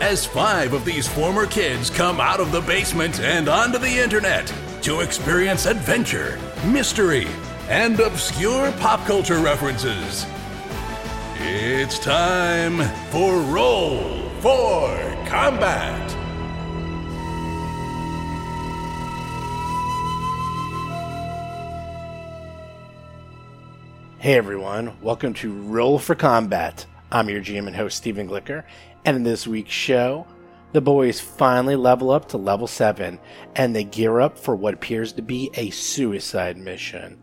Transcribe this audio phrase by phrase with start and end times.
[0.00, 4.52] as five of these former kids come out of the basement and onto the internet
[4.80, 7.26] to experience adventure, mystery,
[7.68, 10.26] and obscure pop culture references.
[11.36, 12.78] It's time
[13.10, 14.88] for Roll for
[15.26, 16.10] Combat.
[24.18, 26.86] Hey everyone, welcome to Roll for Combat.
[27.12, 28.64] I'm your GM and host Stephen Glicker,
[29.04, 30.26] and in this week's show,
[30.72, 33.18] the boys finally level up to level 7
[33.56, 37.18] and they gear up for what appears to be a suicide mission.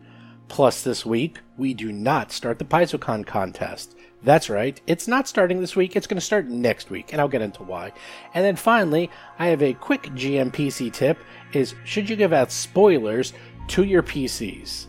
[0.48, 3.96] Plus, this week, we do not start the PaizoCon contest.
[4.22, 7.28] That's right, it's not starting this week, it's going to start next week, and I'll
[7.28, 7.92] get into why.
[8.34, 11.18] And then finally, I have a quick GMPC tip
[11.52, 13.32] is should you give out spoilers
[13.68, 14.86] to your PCs?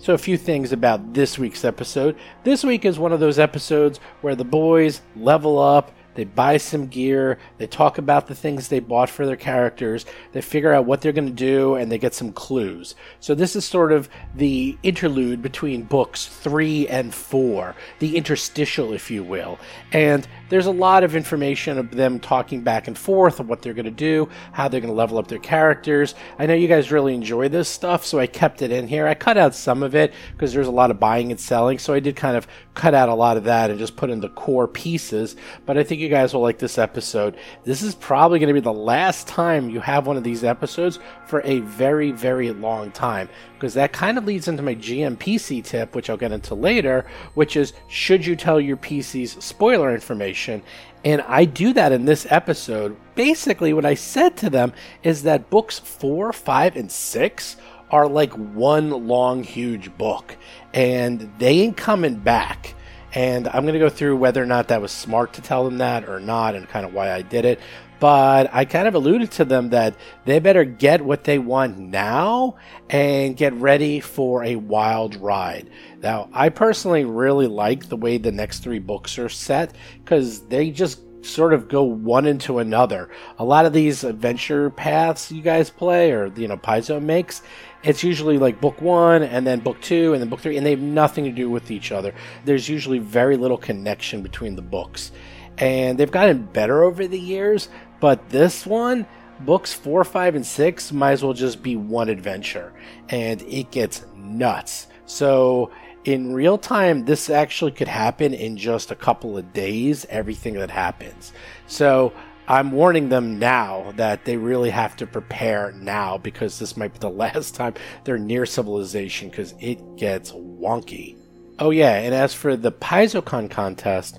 [0.00, 2.16] So, a few things about this week's episode.
[2.44, 6.88] This week is one of those episodes where the boys level up, they buy some
[6.88, 11.00] gear, they talk about the things they bought for their characters, they figure out what
[11.00, 12.96] they're going to do, and they get some clues.
[13.20, 19.12] So, this is sort of the interlude between books three and four, the interstitial, if
[19.12, 19.60] you will.
[19.92, 23.74] And there's a lot of information of them talking back and forth of what they're
[23.74, 26.14] going to do, how they're going to level up their characters.
[26.38, 29.06] I know you guys really enjoy this stuff, so I kept it in here.
[29.06, 31.94] I cut out some of it because there's a lot of buying and selling, so
[31.94, 34.28] I did kind of cut out a lot of that and just put in the
[34.30, 35.36] core pieces.
[35.66, 37.36] But I think you guys will like this episode.
[37.64, 40.98] This is probably going to be the last time you have one of these episodes
[41.26, 45.94] for a very, very long time because that kind of leads into my GMPC tip,
[45.94, 49.42] which I'll get into later, which is should you tell your PCs
[49.78, 50.62] spoiler information?
[51.04, 52.96] And I do that in this episode.
[53.14, 54.72] Basically, what I said to them
[55.04, 57.56] is that books four, five, and six
[57.90, 60.36] are like one long, huge book,
[60.74, 62.74] and they ain't coming back.
[63.14, 65.78] And I'm going to go through whether or not that was smart to tell them
[65.78, 67.60] that or not, and kind of why I did it
[68.00, 72.56] but I kind of alluded to them that they better get what they want now
[72.88, 75.70] and get ready for a wild ride.
[76.00, 80.70] Now, I personally really like the way the next three books are set because they
[80.70, 83.10] just sort of go one into another.
[83.38, 87.42] A lot of these adventure paths you guys play or you know Paizo makes,
[87.82, 90.70] it's usually like book one and then book two and then book three, and they
[90.70, 92.14] have nothing to do with each other.
[92.44, 95.12] There's usually very little connection between the books.
[95.58, 97.68] And they've gotten better over the years,
[98.00, 99.06] but this one,
[99.40, 102.72] books four, five, and six might as well just be one adventure,
[103.08, 104.86] and it gets nuts.
[105.06, 105.72] So
[106.04, 110.70] in real time, this actually could happen in just a couple of days, everything that
[110.70, 111.32] happens.
[111.66, 112.12] So
[112.50, 116.98] I'm warning them now that they really have to prepare now because this might be
[116.98, 121.14] the last time they're near civilization because it gets wonky.
[121.58, 124.18] Oh, yeah, and as for the PaizoCon contest,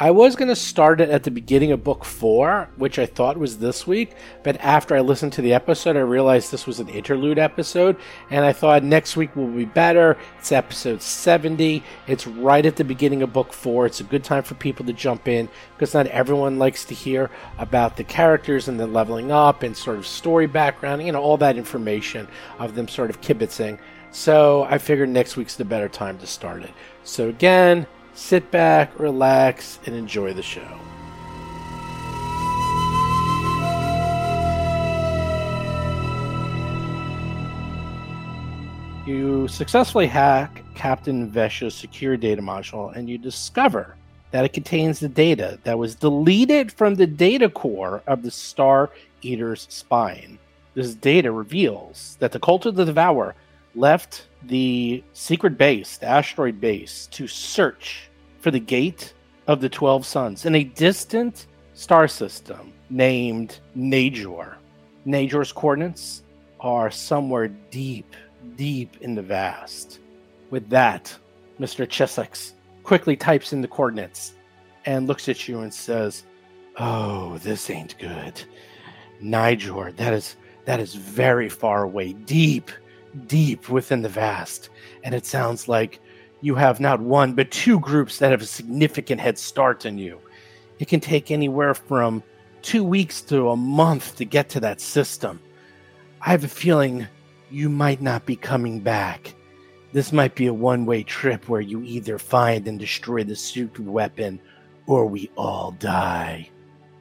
[0.00, 3.36] I was going to start it at the beginning of book four, which I thought
[3.36, 4.12] was this week,
[4.44, 7.96] but after I listened to the episode, I realized this was an interlude episode,
[8.30, 10.16] and I thought next week will be better.
[10.38, 11.82] It's episode 70.
[12.06, 13.86] It's right at the beginning of book four.
[13.86, 17.28] It's a good time for people to jump in because not everyone likes to hear
[17.58, 21.38] about the characters and the leveling up and sort of story background, you know, all
[21.38, 22.28] that information
[22.60, 23.80] of them sort of kibitzing.
[24.12, 26.70] So I figured next week's the better time to start it.
[27.02, 30.66] So again, sit back, relax, and enjoy the show.
[39.06, 43.94] You successfully hack Captain Vesh's secure data module and you discover
[44.32, 48.90] that it contains the data that was deleted from the data core of the Star
[49.22, 50.38] Eater's spine.
[50.74, 53.34] This data reveals that the Cult of the Devourer
[53.74, 58.07] left the secret base, the asteroid base, to search
[58.40, 59.14] for the Gate
[59.46, 64.56] of the Twelve Suns in a distant star system named Najor.
[65.06, 66.22] Najor's coordinates
[66.60, 68.14] are somewhere deep,
[68.56, 70.00] deep in the vast.
[70.50, 71.16] With that,
[71.60, 71.86] Mr.
[71.86, 72.52] Chiskisk
[72.82, 74.34] quickly types in the coordinates
[74.86, 76.24] and looks at you and says,
[76.78, 78.40] Oh, this ain't good.
[79.22, 82.70] Najor, that is that is very far away, deep,
[83.26, 84.68] deep within the vast.
[85.02, 85.98] And it sounds like
[86.40, 90.18] you have not one but two groups that have a significant head start on you.
[90.78, 92.22] It can take anywhere from
[92.62, 95.40] two weeks to a month to get to that system.
[96.20, 97.06] I have a feeling
[97.50, 99.34] you might not be coming back.
[99.92, 103.82] This might be a one way trip where you either find and destroy the super
[103.82, 104.40] weapon
[104.86, 106.50] or we all die.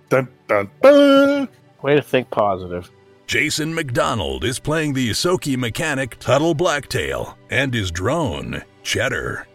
[0.10, 1.50] Dun, dun, dun.
[1.82, 2.90] Way to think positive.
[3.28, 9.46] Jason McDonald is playing the Ysoki mechanic Tuttle Blacktail and his drone, Cheddar.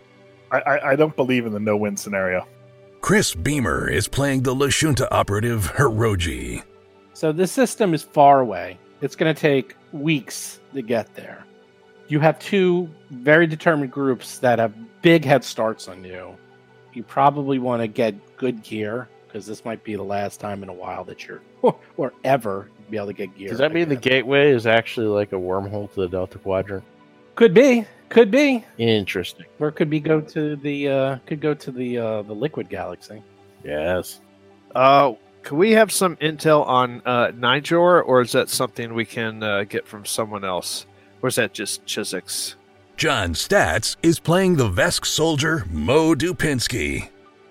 [0.50, 2.46] I, I, I don't believe in the no win scenario.
[3.00, 6.62] Chris Beamer is playing the Lashunta operative Hiroji.
[7.14, 8.78] So this system is far away.
[9.00, 11.46] It's going to take weeks to get there.
[12.08, 16.36] You have two very determined groups that have big head starts on you.
[16.92, 20.68] You probably want to get good gear because this might be the last time in
[20.68, 21.40] a while that you're
[21.96, 23.48] or ever be able to get gear.
[23.48, 26.84] Does that mean the gateway is actually like a wormhole to the Delta Quadrant?
[27.34, 29.46] could be could be Interesting.
[29.58, 33.22] or could be go to the uh could go to the uh the liquid galaxy.
[33.64, 34.20] Yes.
[34.74, 39.42] Uh, can we have some intel on uh, Najor, or is that something we can
[39.42, 40.86] uh, get from someone else?
[41.20, 42.54] Or is that just Chiskisk?
[42.96, 47.08] John Statz is playing the Vesk soldier Mo Dupinsky.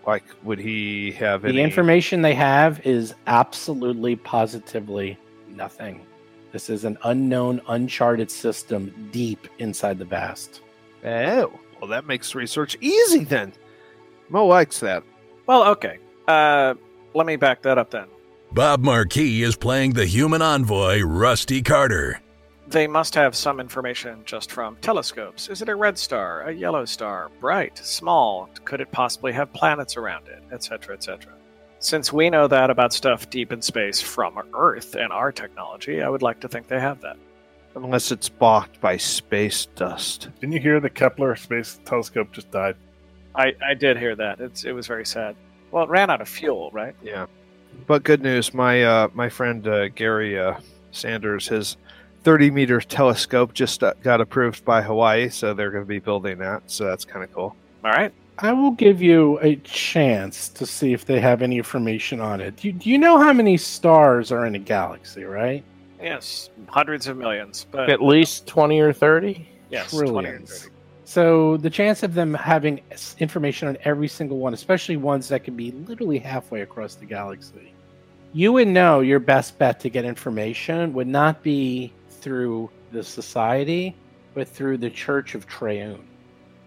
[0.07, 5.17] Like, would he have The information they have is absolutely positively
[5.47, 6.05] nothing.
[6.51, 10.61] This is an unknown, uncharted system deep inside the vast.
[11.05, 13.53] Oh, well, that makes research easy then.
[14.29, 15.03] Mo likes that.
[15.47, 15.99] Well, okay.
[16.27, 16.75] Uh,
[17.13, 18.07] let me back that up then.
[18.51, 22.21] Bob Marquis is playing the human envoy Rusty Carter.
[22.67, 25.49] They must have some information just from telescopes.
[25.49, 28.49] Is it a red star, a yellow star, bright, small?
[28.63, 31.33] Could it possibly have planets around it, etc., etc.?
[31.81, 36.09] Since we know that about stuff deep in space from Earth and our technology, I
[36.09, 37.17] would like to think they have that.
[37.75, 40.29] Unless it's blocked by space dust.
[40.39, 42.75] Didn't you hear the Kepler Space Telescope just died?
[43.33, 44.39] I, I did hear that.
[44.39, 45.35] It's it was very sad.
[45.71, 46.93] Well, it ran out of fuel, right?
[47.01, 47.25] Yeah.
[47.87, 50.59] But good news, my uh, my friend uh, Gary uh,
[50.91, 51.77] Sanders, his
[52.23, 56.37] 30 meter telescope just uh, got approved by Hawaii, so they're going to be building
[56.37, 56.61] that.
[56.67, 57.55] So that's kind of cool.
[57.83, 58.13] All right.
[58.43, 62.55] I will give you a chance to see if they have any information on it.
[62.55, 65.63] Do you, do you know how many stars are in a galaxy, right?
[66.01, 69.47] Yes, hundreds of millions, but At least 20 or 30?
[69.69, 70.63] yes, 20 or Trillions.
[70.63, 70.75] 30.
[71.05, 72.81] So the chance of them having
[73.19, 77.73] information on every single one, especially ones that can be literally halfway across the galaxy,
[78.33, 83.95] you would know your best bet to get information would not be through the society,
[84.33, 86.07] but through the Church of Triune,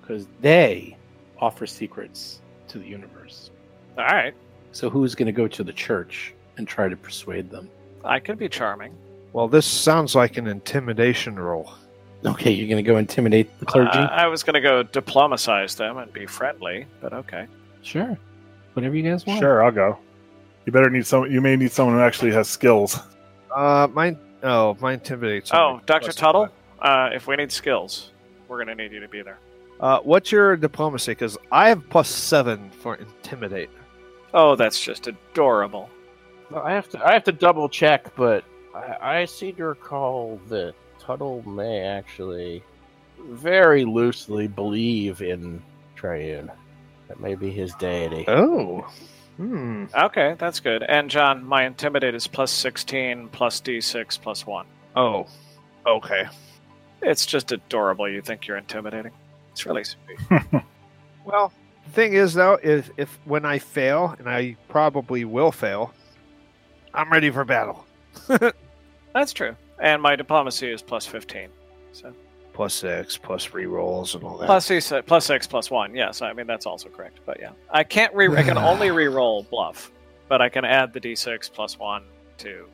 [0.00, 0.96] because they
[1.44, 3.50] offer secrets to the universe.
[3.98, 4.34] All right.
[4.72, 7.68] So who's going to go to the church and try to persuade them?
[8.02, 8.94] I could be charming.
[9.34, 11.72] Well, this sounds like an intimidation roll.
[12.24, 13.98] Okay, you're going to go intimidate the clergy.
[13.98, 17.46] Uh, I was going to go diplomatize them and be friendly, but okay.
[17.82, 18.16] sure,
[18.72, 19.40] whatever you guys want.
[19.40, 19.98] Sure, I'll go.
[20.64, 21.30] You better need some.
[21.30, 22.98] You may need someone who actually has skills.
[23.54, 24.18] Uh, mine.
[24.42, 25.50] Oh, my intimidates.
[25.52, 26.12] Oh, Dr.
[26.12, 26.48] Tuttle,
[26.80, 28.10] uh, if we need skills,
[28.48, 29.38] we're going to need you to be there.
[29.80, 31.12] Uh, what's your diplomacy?
[31.12, 33.70] Because I have plus seven for intimidate.
[34.32, 35.90] Oh, that's just adorable.
[36.50, 38.44] Well, I have to I have to double check, but
[38.74, 42.62] I, I seem to recall that Tuttle may actually
[43.30, 45.62] very loosely believe in
[45.96, 46.50] Triune.
[47.08, 48.24] That may be his deity.
[48.28, 48.86] Oh.
[49.36, 49.86] Hmm.
[49.94, 50.82] Okay, that's good.
[50.84, 54.66] And John, my intimidate is plus 16, plus d6, plus 1.
[54.96, 55.26] Oh.
[55.86, 56.26] Okay.
[57.02, 58.08] It's just adorable.
[58.08, 59.12] You think you're intimidating.
[59.54, 60.18] It's really sweet.
[61.24, 61.54] Well,
[61.86, 65.94] the thing is though, if if when I fail, and I probably will fail,
[66.92, 67.86] I'm ready for battle.
[69.14, 69.56] That's true.
[69.78, 71.48] And my diplomacy is plus 15.
[71.92, 72.12] So
[72.52, 74.44] Plus six, plus re rolls, and all that.
[74.46, 75.94] plus six, plus six, plus one.
[75.94, 77.20] Yes, I mean that's also correct.
[77.24, 78.28] But yeah, I can't re.
[78.36, 79.90] I can only re-roll bluff,
[80.28, 82.04] but I can add the d6 plus one
[82.38, 82.66] to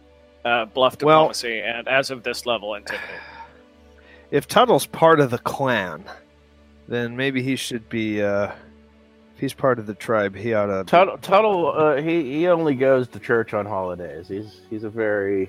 [0.45, 3.09] uh, bluff Well- diplomacy, and as of this level, intimidate.
[4.33, 6.05] if Tuttle's part of the clan,
[6.91, 8.21] then maybe he should be.
[8.23, 8.53] uh
[9.35, 10.85] If he's part of the tribe, he ought to.
[10.85, 14.29] Tuttle, Tuttle uh, he he only goes to church on holidays.
[14.29, 15.49] He's he's a very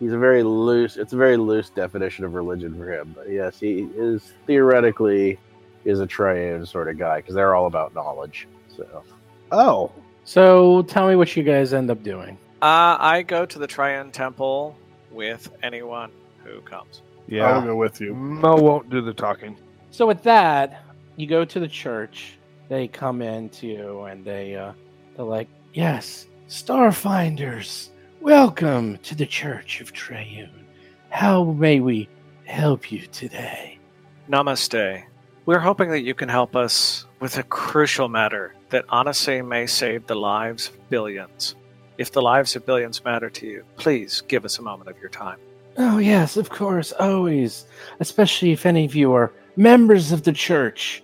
[0.00, 0.96] he's a very loose.
[0.96, 3.12] It's a very loose definition of religion for him.
[3.14, 5.38] But yes, he is theoretically
[5.84, 8.48] is a triune sort of guy because they're all about knowledge.
[8.74, 9.04] So
[9.52, 9.92] Oh,
[10.24, 12.38] So tell me what you guys end up doing.
[12.62, 14.76] Uh, I go to the Triune Temple
[15.12, 16.10] with anyone
[16.42, 17.02] who comes.
[17.28, 18.14] Yeah, I'll go with you.
[18.14, 19.56] Mo won't do the talking.
[19.96, 20.82] So with that,
[21.16, 22.36] you go to the church.
[22.68, 24.74] They come in to you and they uh,
[25.16, 27.88] they're like, "Yes, Starfinders,
[28.20, 30.66] welcome to the Church of Triune.
[31.08, 32.10] How may we
[32.44, 33.78] help you today?"
[34.28, 35.02] Namaste.
[35.46, 40.06] We're hoping that you can help us with a crucial matter that honestly may save
[40.06, 41.54] the lives of billions.
[41.96, 45.08] If the lives of billions matter to you, please give us a moment of your
[45.08, 45.38] time.
[45.78, 47.66] Oh, yes, of course, always.
[48.00, 51.02] Especially if any of you are members of the church.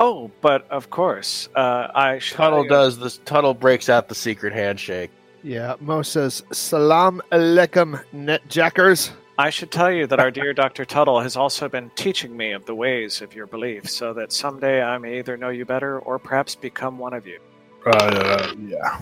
[0.00, 3.18] Oh, but of course, uh, I Tuttle tell you- does this.
[3.24, 5.10] Tuttle breaks out the secret handshake.
[5.42, 9.10] Yeah, Mo says, Salam alaikum, netjackers.
[9.38, 10.84] I should tell you that our dear Dr.
[10.84, 14.82] Tuttle has also been teaching me of the ways of your belief, so that someday
[14.82, 17.38] I may either know you better or perhaps become one of you.
[17.86, 19.00] Uh, yeah.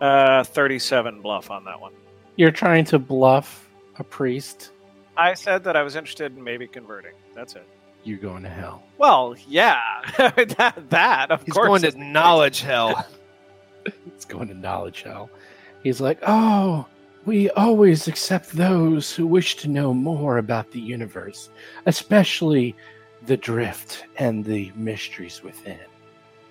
[0.00, 1.92] Uh, 37 bluff on that one.
[2.36, 4.70] You're trying to bluff a priest.
[5.16, 7.12] I said that I was interested in maybe converting.
[7.34, 7.66] That's it.
[8.04, 8.82] You're going to hell.
[8.98, 9.80] Well, yeah,
[10.18, 11.66] that, that of He's course.
[11.66, 12.12] going to the case.
[12.12, 13.06] knowledge hell.
[14.06, 15.30] It's going to knowledge hell.
[15.82, 16.86] He's like, oh,
[17.24, 21.48] we always accept those who wish to know more about the universe,
[21.86, 22.76] especially
[23.26, 25.78] the drift and the mysteries within.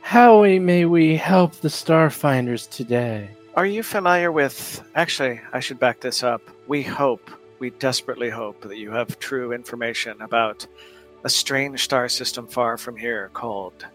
[0.01, 3.30] How may we help the Starfinders today?
[3.56, 4.84] Are you familiar with?
[4.96, 6.42] Actually, I should back this up.
[6.68, 10.68] We hope, we desperately hope that you have true information about
[11.24, 13.86] a strange star system far from here called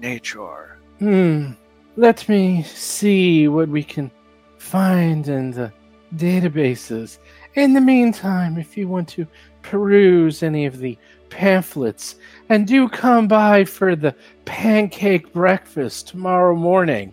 [0.00, 0.76] Najor.
[0.98, 1.50] Hmm.
[1.96, 4.10] Let me see what we can
[4.56, 5.70] find in the
[6.16, 7.18] databases.
[7.54, 9.26] In the meantime, if you want to
[9.60, 10.96] peruse any of the
[11.28, 12.16] pamphlets,
[12.48, 14.14] and do come by for the
[14.44, 17.12] pancake breakfast tomorrow morning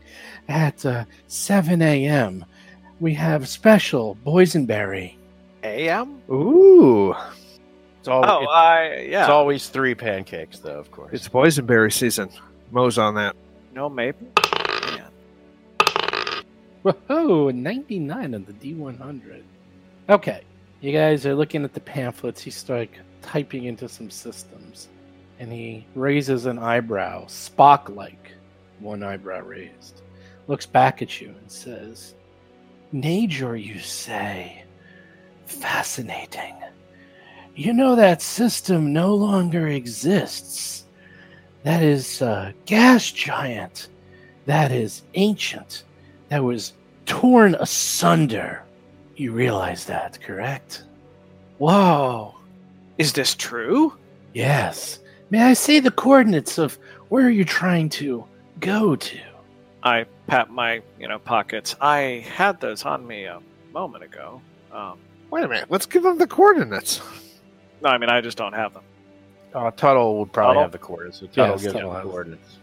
[0.50, 2.44] at uh, 7 a.m.
[3.00, 5.16] We have special boysenberry.
[5.64, 6.22] AM?
[6.30, 7.14] Ooh,
[8.00, 8.24] It's all.
[8.26, 9.22] Oh, it- I yeah.
[9.22, 10.80] It's always three pancakes, though.
[10.80, 11.12] Of course.
[11.14, 12.30] it's boysenberry season.
[12.72, 13.36] Mo's on that.
[13.74, 14.28] no maple.
[16.82, 19.44] Whoa, 99 on the D100.
[20.10, 20.42] Okay,
[20.80, 22.42] you guys are looking at the pamphlets.
[22.42, 24.88] He's like typing into some systems,
[25.40, 28.32] and he raises an eyebrow, Spock like,
[28.80, 30.02] one eyebrow raised.
[30.50, 32.16] Looks back at you and says,
[32.92, 34.64] Najor, you say?
[35.46, 36.56] Fascinating.
[37.54, 40.86] You know that system no longer exists.
[41.62, 43.90] That is a gas giant.
[44.48, 45.84] That is ancient
[46.30, 46.74] that was
[47.06, 48.64] torn asunder.
[49.18, 50.84] You realize that, correct?
[51.60, 52.34] Whoa.
[52.98, 53.96] Is this true?
[54.34, 54.98] Yes.
[55.30, 56.80] May I see the coordinates of
[57.10, 58.26] where you're trying to
[58.60, 59.20] go to?
[59.84, 61.76] I pat my, you know, pockets.
[61.80, 63.40] I had those on me a
[63.74, 64.42] moment ago.
[64.72, 64.98] Um,
[65.32, 65.68] Wait a minute.
[65.70, 67.02] Let's give them the coordinates.
[67.82, 68.84] no, I mean I just don't have them.
[69.54, 70.62] Uh, Tuttle would probably Tuttle?
[70.64, 71.20] have the coordinates.
[71.20, 72.58] So Tuttle Yes, gives Tuttle him the coordinates.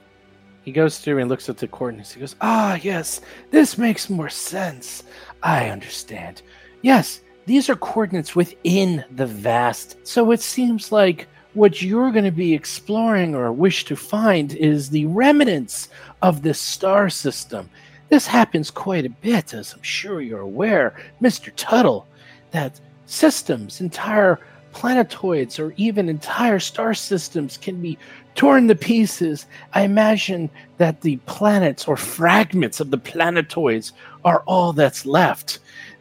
[0.62, 2.12] He goes through and looks at the coordinates.
[2.12, 3.20] He goes, Ah, yes,
[3.50, 5.04] this makes more sense.
[5.42, 6.42] I understand.
[6.82, 9.96] Yes, these are coordinates within the vast.
[10.06, 14.90] So it seems like what you're going to be exploring or wish to find is
[14.90, 15.88] the remnants
[16.20, 17.70] of this star system.
[18.10, 21.50] This happens quite a bit, as I'm sure you're aware, Mr.
[21.56, 22.06] Tuttle,
[22.50, 24.38] that systems, entire
[24.72, 27.96] planetoids, or even entire star systems can be
[28.34, 29.46] torn to pieces.
[29.72, 33.92] I imagine that the planets or fragments of the planetoids
[34.26, 35.60] are all that's left.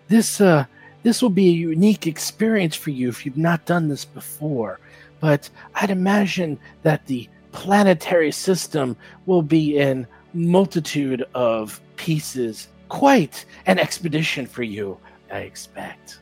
[0.10, 0.66] This uh
[1.04, 4.80] this will be a unique experience for you if you've not done this before.
[5.26, 10.06] But I'd imagine that the planetary system will be in
[10.36, 12.68] multitude of pieces.
[12.90, 15.00] Quite an expedition for you,
[15.32, 16.20] I expect.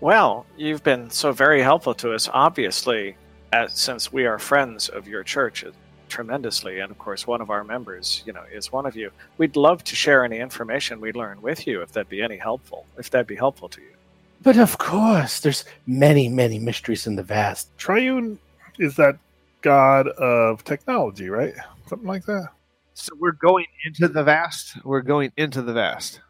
[0.00, 3.16] Well, you've been so very helpful to us, obviously,
[3.52, 5.72] as, since we are friends of your church uh,
[6.08, 9.10] tremendously, and of course, one of our members, you know, is one of you.
[9.38, 12.86] We'd love to share any information we learn with you, if that'd be any helpful.
[12.96, 13.95] If that'd be helpful to you.
[14.46, 17.76] But of course, there's many, many mysteries in the vast.
[17.78, 18.38] Triune
[18.78, 19.18] is that
[19.60, 21.52] god of technology, right?
[21.88, 22.50] Something like that.
[22.94, 24.76] So we're going into the vast.
[24.84, 26.20] We're going into the vast.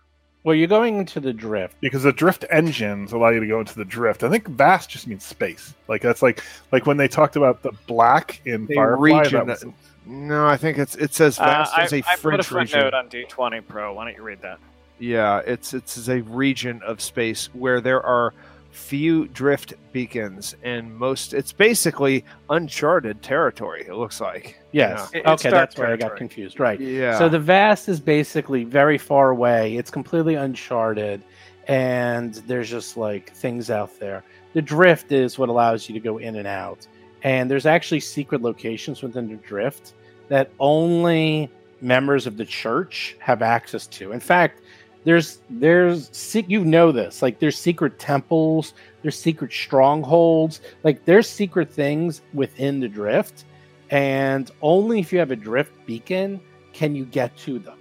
[0.44, 1.78] Well, you're going into the drift.
[1.82, 4.22] Because the drift engines allow you to go into the drift.
[4.24, 5.74] I think vast just means space.
[5.86, 6.42] Like that's like
[6.72, 9.20] like when they talked about the black in A Firefly.
[9.20, 9.46] region.
[9.48, 9.66] Was,
[10.06, 12.50] No, I think it's it says Uh, vast I, as a I put a French
[12.50, 12.80] region.
[12.80, 13.92] footnote on D20 Pro.
[13.92, 14.58] Why don't you read that?
[14.98, 18.32] Yeah, it's it's a region of space where there are
[18.70, 25.08] few drift beacons and most it's basically uncharted territory it looks like Yes.
[25.14, 25.20] Yeah.
[25.20, 26.60] It- okay, dark that's where I got confused.
[26.60, 26.78] Right.
[26.78, 29.76] yeah So the vast is basically very far away.
[29.76, 31.22] It's completely uncharted,
[31.68, 34.22] and there's just like things out there.
[34.52, 36.86] The drift is what allows you to go in and out,
[37.22, 39.94] and there's actually secret locations within the drift
[40.28, 41.50] that only
[41.80, 44.12] members of the church have access to.
[44.12, 44.60] In fact,
[45.06, 51.72] there's there's you know this like there's secret temples, there's secret strongholds, like there's secret
[51.72, 53.44] things within the drift,
[53.90, 56.40] and only if you have a drift beacon
[56.72, 57.78] can you get to them.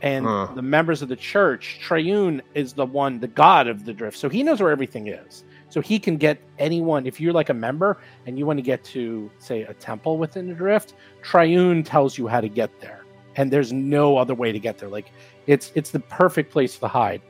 [0.00, 0.48] And Huh.
[0.54, 4.16] the members of the church, Triune is the one, the god of the drift.
[4.16, 5.44] So he knows where everything is.
[5.70, 8.84] So he can get anyone, if you're like a member and you want to get
[8.84, 12.99] to, say, a temple within the drift, Triune tells you how to get there.
[13.40, 14.88] And there's no other way to get there.
[14.90, 15.06] Like
[15.46, 17.22] it's it's the perfect place to hide.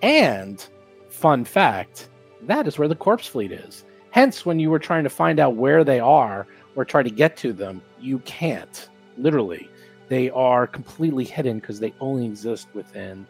[0.00, 0.66] And
[1.10, 2.08] fun fact,
[2.42, 3.84] that is where the corpse fleet is.
[4.10, 7.36] Hence, when you were trying to find out where they are or try to get
[7.38, 8.88] to them, you can't.
[9.18, 9.68] Literally,
[10.08, 13.26] they are completely hidden because they only exist within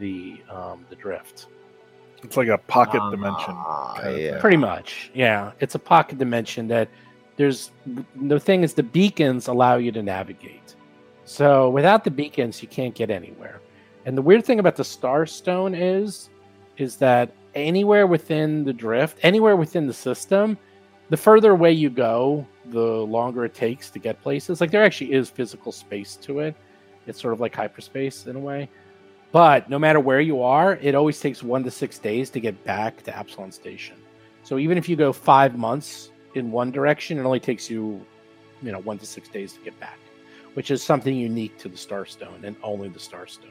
[0.00, 1.46] the um, the drift.
[2.24, 3.54] It's like a pocket Ah, dimension.
[4.02, 4.40] kind of yeah.
[4.40, 5.52] Pretty much, yeah.
[5.60, 6.88] It's a pocket dimension that
[7.36, 7.70] there's
[8.16, 10.57] the thing is the beacons allow you to navigate.
[11.28, 13.60] So without the beacons, you can't get anywhere.
[14.06, 16.30] And the weird thing about the Star Stone is,
[16.78, 20.56] is that anywhere within the drift, anywhere within the system,
[21.10, 24.62] the further away you go, the longer it takes to get places.
[24.62, 26.56] Like there actually is physical space to it.
[27.06, 28.70] It's sort of like hyperspace in a way.
[29.30, 32.64] But no matter where you are, it always takes one to six days to get
[32.64, 33.96] back to Absalom Station.
[34.44, 38.02] So even if you go five months in one direction, it only takes you,
[38.62, 39.98] you know, one to six days to get back,
[40.54, 43.50] which is something unique to the Starstone and only the Starstone.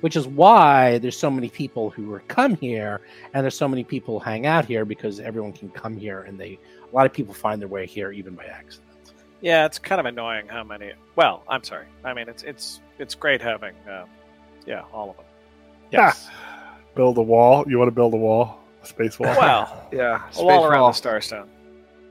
[0.00, 3.00] Which is why there's so many people who are come here,
[3.34, 6.38] and there's so many people who hang out here because everyone can come here, and
[6.38, 6.58] they
[6.90, 8.84] a lot of people find their way here even by accident.
[9.40, 10.92] Yeah, it's kind of annoying how many.
[11.16, 11.86] Well, I'm sorry.
[12.04, 14.04] I mean, it's it's it's great having, uh,
[14.66, 15.26] yeah, all of them.
[15.90, 16.28] Yes.
[16.94, 17.64] Build a wall.
[17.68, 18.60] You want to build a wall?
[18.82, 19.34] A space wall?
[19.36, 20.22] Well, Yeah.
[20.36, 20.92] a wall around wall.
[20.92, 21.46] the Starstone.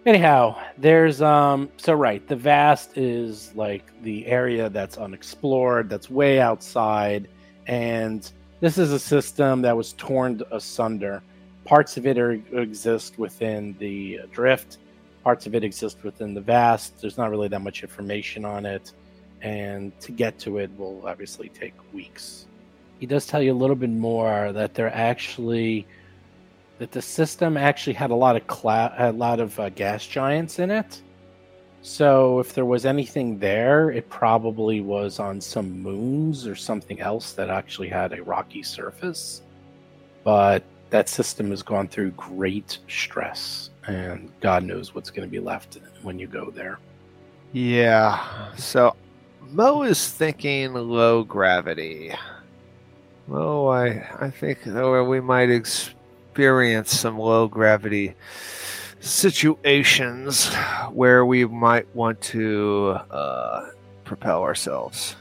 [0.07, 6.39] Anyhow, there's um so right, the vast is like the area that's unexplored, that's way
[6.39, 7.27] outside,
[7.67, 11.21] and this is a system that was torn asunder.
[11.65, 14.77] Parts of it are, exist within the drift,
[15.25, 17.01] parts of it exist within the vast.
[17.01, 18.93] There's not really that much information on it,
[19.41, 22.45] and to get to it will obviously take weeks.
[22.97, 25.85] He does tell you a little bit more that they're actually
[26.79, 30.71] that the system actually had a lot of a lot of uh, gas giants in
[30.71, 31.01] it.
[31.81, 37.33] So if there was anything there, it probably was on some moons or something else
[37.33, 39.41] that actually had a rocky surface.
[40.23, 45.39] But that system has gone through great stress, and God knows what's going to be
[45.39, 46.79] left when you go there.
[47.53, 48.53] Yeah.
[48.57, 48.95] So
[49.49, 52.13] Mo is thinking low gravity.
[53.27, 55.49] Mo, I I think we might
[56.41, 58.13] experience some low gravity
[58.99, 60.53] situations
[60.91, 63.69] where we might want to uh,
[64.03, 65.15] propel ourselves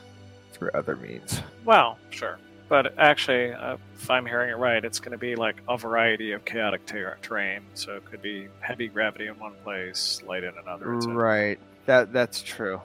[0.52, 1.40] through other means.
[1.64, 2.38] Well, sure.
[2.68, 6.32] But actually, uh, if I'm hearing it right, it's going to be like a variety
[6.32, 7.62] of chaotic ter- terrain.
[7.72, 10.96] So it could be heavy gravity in one place, light in another.
[10.96, 11.06] et.
[11.06, 11.58] Right.
[11.86, 12.82] That that's true.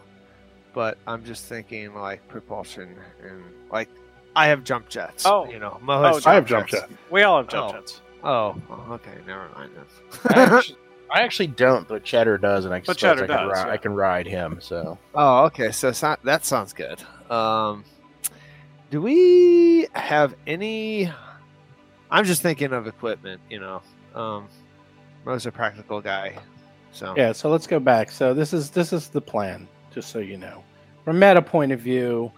[0.74, 2.96] But I'm just thinking like propulsion
[3.28, 3.90] and like
[4.38, 5.26] I have jump jets.
[5.26, 5.50] Oh.
[5.50, 6.88] you know, Mo Oh, I have jump jets.
[6.88, 6.98] jet.
[7.10, 7.80] We all have jump Oh.
[7.80, 8.00] jets.
[8.24, 8.56] Oh,
[8.92, 9.72] okay, never mind
[10.30, 10.78] I actually,
[11.12, 13.70] I actually don't, but Cheddar does, and I But Cheddar I can, ri- yeah.
[13.70, 14.60] I can ride him.
[14.62, 17.02] So oh, okay, so it's not, that sounds good.
[17.32, 17.84] Um,
[18.90, 21.12] do we have any?
[22.12, 23.42] I'm just thinking of equipment.
[23.50, 23.82] You know,
[24.14, 24.48] um,
[25.26, 26.38] Mo's a practical guy,
[26.92, 28.12] so Yeah, so let's go back.
[28.12, 30.64] So this is this is the plan, just so you know.
[31.06, 32.32] From a meta point of view,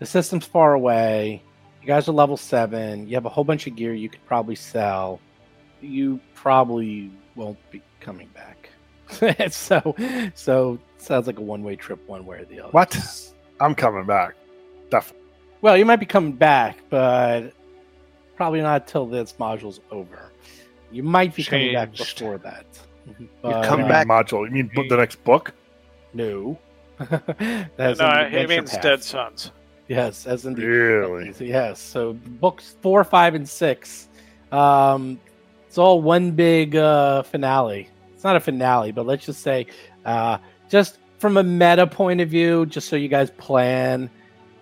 [0.00, 1.42] the system's far away.
[1.82, 3.08] You guys are level seven.
[3.08, 5.20] You have a whole bunch of gear you could probably sell.
[5.80, 8.68] You probably won't be coming back.
[9.52, 9.94] so
[10.34, 12.70] so sounds like a one way trip one way or the other.
[12.70, 13.32] What?
[13.60, 14.34] I'm coming back.
[14.90, 15.26] Definitely.
[15.60, 17.52] Well, you might be coming back, but
[18.36, 20.30] probably not till this module's over.
[20.92, 22.66] You might be coming back before that.
[23.06, 24.44] come But, What do you back- mean module?
[24.46, 25.52] You mean the next book?
[26.14, 26.58] No.
[27.76, 28.82] That's no, he means path.
[28.82, 29.50] Dead Suns.
[29.88, 30.64] Yes, as indeed.
[30.64, 31.34] Really?
[31.38, 31.80] Yes.
[31.80, 34.08] So books four, five, and six.
[34.50, 35.20] Um,
[35.66, 37.88] it's all one big uh, finale.
[38.14, 39.66] It's not a finale, but let's just say,
[40.04, 44.08] uh, just from a meta point of view, just so you guys plan,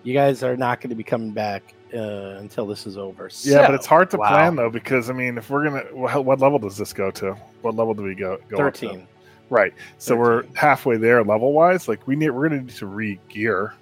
[0.03, 3.29] you guys are not going to be coming back uh, until this is over.
[3.43, 4.29] Yeah, but it's hard to wow.
[4.29, 7.33] plan though because I mean, if we're gonna, wh- what level does this go to?
[7.61, 8.39] What level do we go?
[8.49, 9.07] go thirteen.
[9.49, 9.73] Right.
[9.97, 11.87] So we're halfway there level wise.
[11.87, 13.73] Like we need, we're gonna need to re-gear.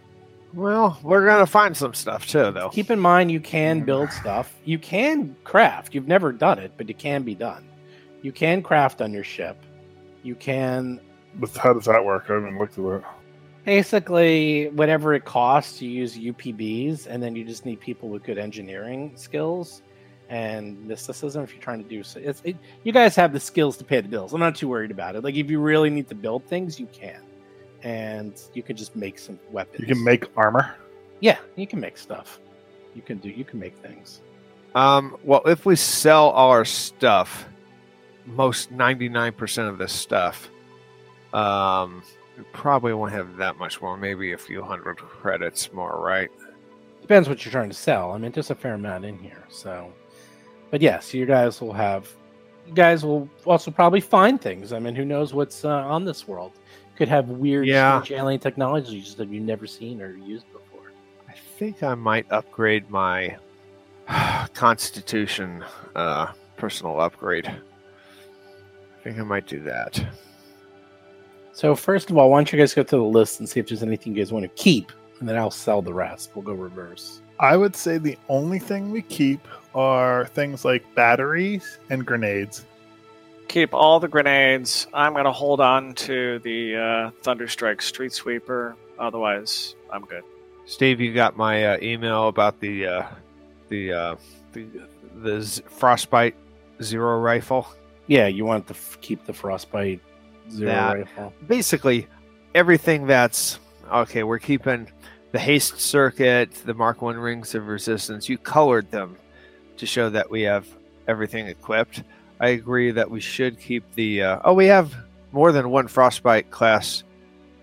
[0.53, 2.69] Well, we're gonna find some stuff too, though.
[2.69, 4.53] Keep in mind, you can build stuff.
[4.65, 5.93] You can craft.
[5.93, 7.65] You've never done it, but it can be done.
[8.21, 9.63] You can craft on your ship.
[10.23, 10.99] You can
[11.35, 12.25] But how does that work?
[12.29, 13.03] I haven't looked at it.
[13.65, 15.81] basically whatever it costs.
[15.81, 19.81] You use UPBs, and then you just need people with good engineering skills
[20.29, 22.19] and mysticism if you're trying to do so.
[22.19, 24.33] It's it, you guys have the skills to pay the bills.
[24.33, 25.23] I'm not too worried about it.
[25.23, 27.21] Like if you really need to build things, you can,
[27.83, 29.87] and you can just make some weapons.
[29.87, 30.75] You can make armor.
[31.19, 32.39] Yeah, you can make stuff.
[32.95, 33.29] You can do.
[33.29, 34.21] You can make things.
[34.75, 37.45] Um, well, if we sell all our stuff,
[38.25, 40.49] most ninety nine percent of this stuff,
[41.33, 42.03] um,
[42.37, 43.97] we probably won't have that much more.
[43.97, 46.29] Maybe a few hundred credits more, right?
[47.01, 48.11] Depends what you're trying to sell.
[48.11, 49.43] I mean, there's a fair amount in here.
[49.49, 49.91] So,
[50.69, 52.09] but yes, you guys will have.
[52.67, 54.73] You guys will also probably find things.
[54.73, 56.51] I mean, who knows what's uh, on this world?
[56.99, 58.01] Could have weird, Yeah.
[58.03, 60.91] strange alien technologies that you've never seen or used before.
[61.29, 63.37] I think I might upgrade my
[64.53, 65.63] Constitution
[65.95, 67.47] uh, personal upgrade.
[67.47, 70.05] I think I might do that.
[71.53, 73.67] So first of all, why don't you guys go to the list and see if
[73.69, 76.31] there's anything you guys want to keep, and then I'll sell the rest.
[76.35, 77.21] We'll go reverse.
[77.39, 82.65] I would say the only thing we keep are things like batteries and grenades.
[83.49, 84.87] Keep all the grenades.
[84.93, 88.75] I'm going to hold on to the uh, Thunderstrike Street Sweeper.
[88.99, 90.23] Otherwise, I'm good.
[90.65, 93.07] Steve, you got my uh, email about the uh,
[93.69, 94.15] the uh,
[94.53, 94.67] the
[95.15, 96.35] the Z- frostbite
[96.83, 97.67] zero rifle.
[98.05, 99.99] Yeah, you want to f- keep the frostbite
[100.51, 101.33] zero That- rifle.
[101.47, 102.07] Basically,
[102.53, 103.59] everything that's
[103.91, 104.21] okay.
[104.21, 104.91] We're keeping
[105.31, 108.29] the haste circuit, the Mark One rings of resistance.
[108.29, 109.17] You colored them
[109.77, 110.67] to show that we have
[111.07, 112.03] everything equipped.
[112.39, 114.23] I agree that we should keep the.
[114.23, 114.95] Uh, oh, we have
[115.31, 117.03] more than one frostbite class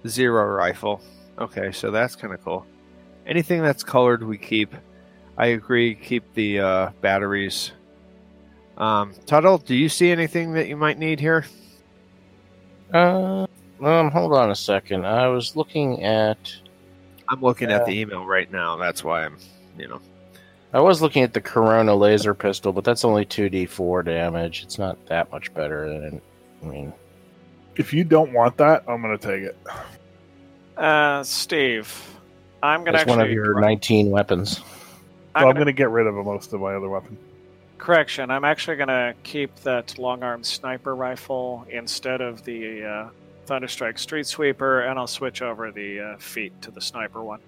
[0.07, 1.01] zero rifle.
[1.39, 2.67] Okay, so that's kind of cool.
[3.27, 4.75] Anything that's colored, we keep.
[5.39, 5.95] I agree.
[5.95, 7.73] Keep the uh, batteries.
[8.77, 11.47] Um, Tuttle, do you see anything that you might need here?
[12.93, 13.47] Uh,
[13.83, 15.07] um, hold on a second.
[15.07, 16.39] I was looking at.
[17.29, 18.77] I'm looking at the email right now.
[18.77, 19.39] That's why I'm,
[19.77, 20.01] you know.
[20.73, 24.63] I was looking at the Corona laser pistol, but that's only two D four damage.
[24.63, 26.21] It's not that much better than.
[26.63, 26.93] I mean,
[27.77, 29.57] If you don't want that, I'm going to take it.
[30.77, 31.95] Uh, Steve,
[32.63, 33.17] I'm going to that's actually.
[33.17, 34.59] one of your nineteen weapons.
[34.59, 34.69] I'm So
[35.35, 37.17] I'm gonna- going to get rid of most of my other weapon.
[37.79, 38.31] Correction.
[38.31, 43.09] I'm actually going to keep that long arm sniper rifle instead of the uh,
[43.47, 47.41] Thunderstrike Street Sweeper, and I'll switch over the uh, feet to the sniper one.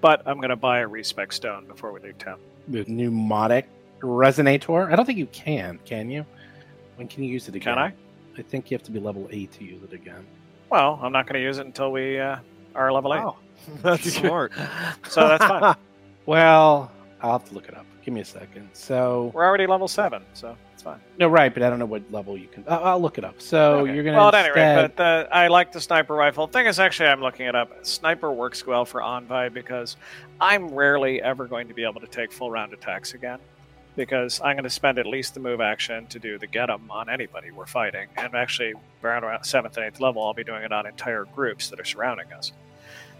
[0.00, 2.38] But I'm going to buy a respec stone before we leave town.
[2.68, 3.68] The pneumatic
[4.00, 4.90] resonator.
[4.92, 5.78] I don't think you can.
[5.84, 6.24] Can you?
[6.96, 7.74] When can you use it again?
[7.74, 7.92] Can I?
[8.38, 10.26] I think you have to be level eight to use it again.
[10.70, 12.38] Well, I'm not going to use it until we uh,
[12.74, 13.18] are level 8.
[13.20, 13.36] Oh,
[13.82, 14.52] that's smart.
[15.08, 15.74] So that's fine.
[16.24, 17.84] Well, I'll have to look it up.
[18.04, 18.68] Give me a second.
[18.74, 21.00] So We're already level 7, so it's fine.
[21.18, 22.64] no, right, but I don't know what level you can.
[22.66, 23.40] I'll, I'll look it up.
[23.40, 23.94] So Okay.
[23.94, 24.16] you're gonna.
[24.16, 26.46] Well, at any rate, but the, I like the sniper rifle.
[26.48, 27.70] Thing is, actually, I'm looking it up.
[27.86, 29.96] Sniper works well for Envi because
[30.40, 33.38] I'm rarely ever going to be able to take full round attacks again.
[33.94, 36.70] Because I'm going to spend at least the move action to do the get get
[36.70, 38.08] 'em on anybody we're fighting.
[38.16, 38.72] And actually,
[39.04, 41.84] around around 7th and 8th level, I'll be doing it on entire groups that are
[41.84, 42.52] surrounding us.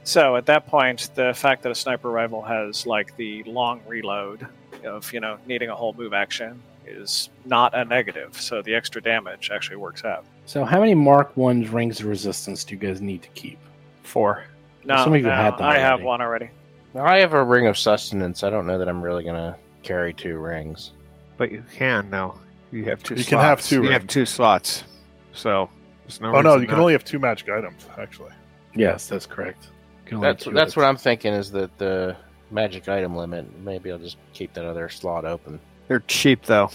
[0.05, 4.46] So at that point, the fact that a sniper rifle has like the long reload
[4.85, 8.40] of, you know, needing a whole move action is not a negative.
[8.40, 10.24] So the extra damage actually works out.
[10.46, 13.58] so how many Mark One rings of resistance do you guys need to keep?
[14.02, 14.44] Four.
[14.84, 16.50] No, Some of you no, had them I have one already.
[16.94, 18.42] Now, I have a ring of sustenance.
[18.42, 20.92] I don't know that I'm really gonna carry two rings.
[21.36, 22.34] But you can now.
[22.70, 23.14] You have two.
[23.14, 23.28] You slots.
[23.30, 24.84] can have two You have two slots.
[25.32, 25.70] So
[26.04, 26.28] there's no.
[26.34, 28.32] Oh, no, reason you can not- only have two magic items, actually.
[28.74, 29.64] Yes, that's correct.
[29.64, 29.70] You
[30.06, 30.84] can only have That's that's what.
[30.84, 32.16] I'm thinking is that the
[32.50, 33.46] magic item limit.
[33.60, 35.60] Maybe I'll just keep that other slot open.
[35.92, 36.70] They're cheap though.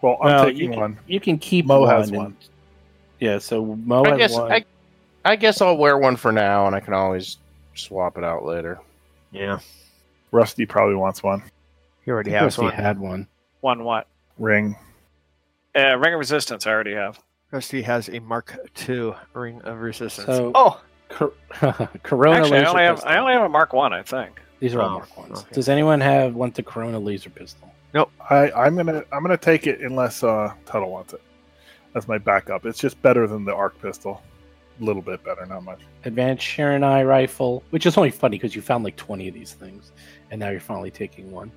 [0.00, 0.98] Well, I'm Well, taking you can, one.
[1.06, 1.90] You can keep Mo one.
[1.90, 2.36] has and- one.
[3.18, 4.50] Yeah, so Mo I has guess one.
[4.50, 4.64] I,
[5.26, 7.36] I guess I'll wear one for now, and I can always
[7.74, 8.80] swap it out later.
[9.30, 9.58] Yeah.
[10.32, 11.42] Rusty probably wants one.
[12.06, 12.72] He already has Rusty one.
[12.72, 13.26] had one.
[13.60, 14.06] One what?
[14.38, 14.74] Ring.
[15.76, 17.20] Uh, Ring of Resistance, I already have.
[17.50, 18.56] Rusty has a Mark
[18.88, 20.24] II ring of resistance.
[20.26, 21.34] So- oh, Cor-
[22.02, 23.04] Corona Actually, I laser only have.
[23.04, 24.40] I only have a Mark One, I think.
[24.60, 25.40] These are all Oh, Mark ones.
[25.40, 25.48] okay.
[25.52, 27.70] Does anyone have want the Corona laser pistol?
[27.94, 31.22] I, I'm gonna I'm gonna take it unless uh, Tuttle wants it.
[31.92, 32.64] That's my backup.
[32.66, 34.22] It's just better than the arc pistol.
[34.80, 35.80] A little bit better, not much.
[36.04, 39.92] Advanced shirren-eye rifle, which is only funny because you found like twenty of these things,
[40.30, 41.50] and now you're finally taking one.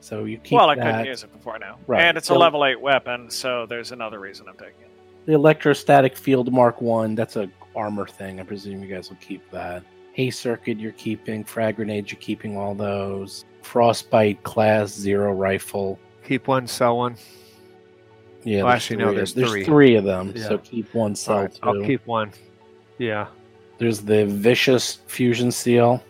[0.00, 0.84] So you keep well, I that.
[0.84, 2.02] couldn't use it before now, Right.
[2.02, 4.90] and it's a So- level eight weapon, so there's another reason I'm taking it.
[5.26, 7.14] The electrostatic field Mark One.
[7.14, 8.40] That's a armor thing.
[8.40, 9.82] I presume you guys will keep that.
[10.14, 11.44] Hay circuit you're keeping.
[11.44, 13.44] Frag grenades you're keeping all those.
[13.70, 15.98] Frostbite class zero rifle.
[16.24, 17.16] keep one, sell one.
[18.44, 19.64] Yeah, Well, there's actually, no, three- there's there's three.
[19.64, 20.32] three of them.
[20.36, 20.48] Yeah.
[20.48, 21.60] So keep one, All sell right, two.
[21.62, 22.30] I'll keep one.
[22.98, 23.26] Yeah.
[23.78, 26.02] There's the vicious fusion seal.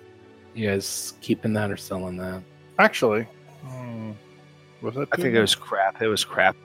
[0.54, 2.42] You guys keeping that or selling that?
[2.78, 3.26] Actually,
[3.64, 4.12] hmm,
[4.82, 5.08] was that?
[5.12, 6.00] I think it was crap.
[6.02, 6.56] It was crap.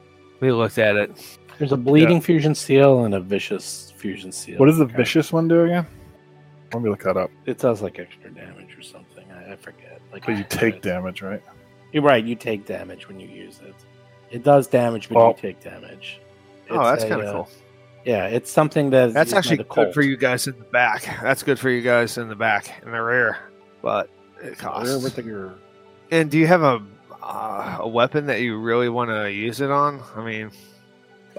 [0.42, 1.38] We looked at it.
[1.58, 4.58] There's a bleeding fusion seal and a vicious fusion seal.
[4.60, 4.96] What does the Okay.
[4.98, 5.88] vicious one do again?
[6.74, 7.32] Let me look that up.
[7.46, 9.26] It does like extra damage or something.
[9.32, 10.02] I, I forget.
[10.14, 11.42] Like But you take damage, right?
[11.92, 12.24] You're right.
[12.24, 13.76] You take damage when you use it.
[14.30, 15.28] It does damage, but Oh.
[15.30, 16.20] you take damage.
[16.70, 17.50] Oh, that's kind of uh, cool.
[18.06, 21.04] Yeah, it's something that That's actually not a good for you guys in the back.
[21.22, 23.38] That's good for you guys in the back in the rear,
[23.82, 24.10] but
[24.42, 25.04] it costs.
[25.04, 25.54] With the-
[26.12, 26.82] And do you have a
[27.22, 30.02] uh, a weapon that you really want to use it on?
[30.16, 30.50] I mean,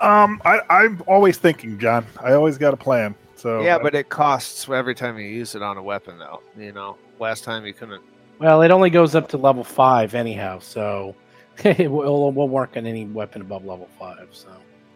[0.01, 2.07] Um, I, I'm always thinking, John.
[2.21, 3.15] I always got a plan.
[3.43, 6.43] So yeah, but it costs every time you use it on a weapon, though.
[6.57, 8.01] You know, last time you couldn't.
[8.39, 11.17] Well, it only goes up to level five anyhow, so
[11.65, 14.29] it will, it won't work on any weapon above level five.
[14.31, 14.49] So,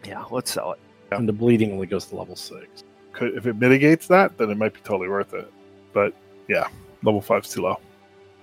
[0.05, 0.79] Yeah, let's sell it.
[1.11, 2.85] and the bleeding only goes to level six.
[3.11, 5.51] could, if it mitigates that, then it might be totally worth it.
[5.91, 6.13] But
[6.47, 6.69] yeah,
[7.03, 7.81] level five's too low.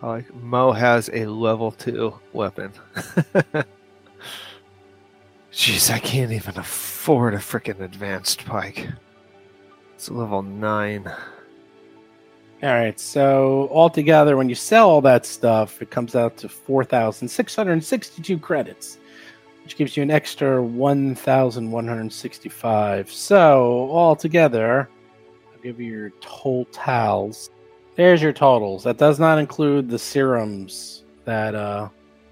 [0.02, 2.72] I like Mo has a level two weapon.
[5.50, 8.86] Jeez, I can't even afford a freaking advanced pike.
[9.94, 11.06] It's level nine.
[12.62, 18.38] All right, so altogether, when you sell all that stuff, it comes out to 4,662
[18.38, 18.96] credits,
[19.62, 23.12] which gives you an extra 1,165.
[23.12, 24.88] So, altogether,
[25.52, 27.50] I'll give you your totals.
[27.96, 28.82] There's your totals.
[28.84, 31.90] That does not include the serums that uh,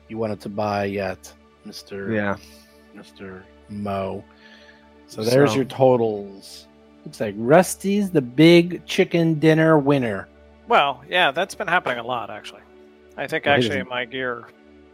[0.09, 1.31] you wanted to buy yet,
[1.67, 2.11] Mr.
[2.15, 2.37] Yeah.
[2.97, 3.43] Mr.
[3.69, 4.25] Mo.
[5.09, 6.69] So there's So- your totals.
[7.05, 10.29] Looks like Rusty's the big chicken dinner winner.
[10.69, 12.61] Well, yeah, that's been happening a lot actually.
[13.17, 14.45] I think Well, actually doesn't- my gear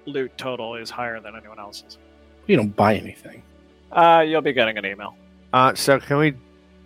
[0.07, 1.99] loot total is higher than anyone else's.
[2.47, 3.43] You don't buy anything.
[3.93, 5.15] Uh, you'll be getting an email.
[5.53, 6.35] Uh, so can we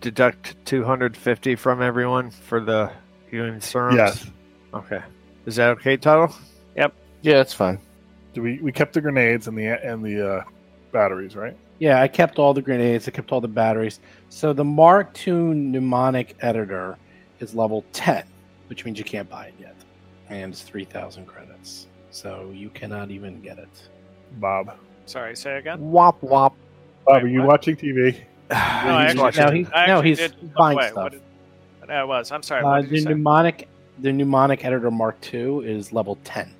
[0.01, 2.91] deduct 250 from everyone for the
[3.31, 3.95] healing serums?
[3.95, 4.27] Yes.
[4.73, 5.01] Okay.
[5.45, 6.35] Is that okay, Tuttle?
[6.75, 6.93] Yep.
[7.21, 7.79] Yeah, it's fine.
[8.33, 10.43] Do we we kept the grenades and the and the uh,
[10.91, 11.55] batteries, right?
[11.79, 13.07] Yeah, I kept all the grenades.
[13.07, 13.99] I kept all the batteries.
[14.33, 16.97] So the Mark II mnemonic editor
[17.39, 18.23] is level 10,
[18.67, 19.75] which means you can't buy it yet.
[20.27, 21.85] And it's 3,000 credits.
[22.09, 23.69] So you cannot even get it.
[24.39, 24.75] Bob.
[25.05, 25.79] Sorry, say again.
[25.91, 26.55] Wop wop.
[27.05, 27.47] Bob, Wait, are you what?
[27.49, 28.15] watching TV?
[28.49, 30.87] No, I he's actually, watching- no, he's- I no, he's did look buying away.
[30.89, 31.03] stuff.
[31.03, 31.21] What did-
[31.87, 32.31] yeah, it was.
[32.31, 32.63] I'm sorry.
[32.63, 33.09] Uh, What did the you say?
[33.09, 33.67] mnemonic
[33.99, 36.51] the mnemonic editor Mark II is level 10.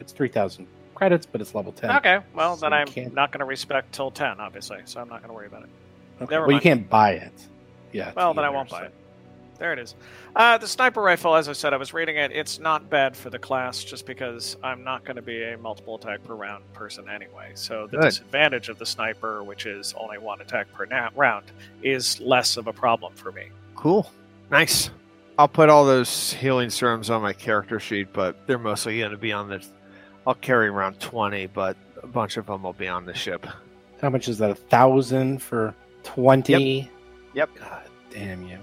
[0.00, 1.90] It's 3,000 credits, but it's level 10.
[1.96, 4.80] Okay, well So then I'm can't- not going to respect till ten, obviously.
[4.84, 5.70] So I'm not going to worry about it.
[6.20, 6.34] Okay.
[6.34, 7.32] never Well, you can't buy it.
[7.92, 8.12] Yeah.
[8.16, 8.94] Well, then I won't buy it.
[9.58, 9.94] There it is.
[10.34, 12.30] Uh, the sniper rifle, as I said, I was reading it.
[12.30, 15.94] It's not bad for the class, just because I'm not going to be a multiple
[15.96, 17.52] attack per round person anyway.
[17.54, 18.04] So the Good.
[18.04, 21.46] disadvantage of the sniper, which is only one attack per na- round,
[21.82, 23.48] is less of a problem for me.
[23.74, 24.10] Cool.
[24.50, 24.90] Nice.
[25.38, 29.16] I'll put all those healing serums on my character sheet, but they're mostly going to
[29.16, 29.64] be on the.
[30.26, 33.46] I'll carry around 20, but a bunch of them will be on the ship.
[34.02, 34.50] How much is that?
[34.50, 35.74] A thousand for
[36.06, 36.90] 20?
[37.34, 37.50] Yep.
[37.58, 38.58] God damn you.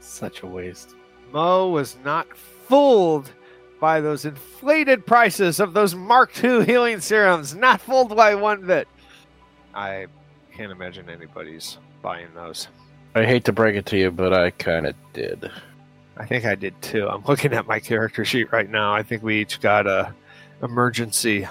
[0.00, 0.94] Such a waste.
[1.32, 3.32] Mo was not fooled
[3.80, 7.54] by those inflated prices of those Mark II healing serums.
[7.54, 8.86] Not fooled by one bit.
[9.74, 10.06] I
[10.54, 12.68] can't imagine anybody's buying those.
[13.14, 15.50] I hate to break it to you, but I kind of did.
[16.16, 17.08] I think I did too.
[17.08, 18.94] I'm looking at my character sheet right now.
[18.94, 20.14] I think we each got a
[20.62, 21.46] emergency.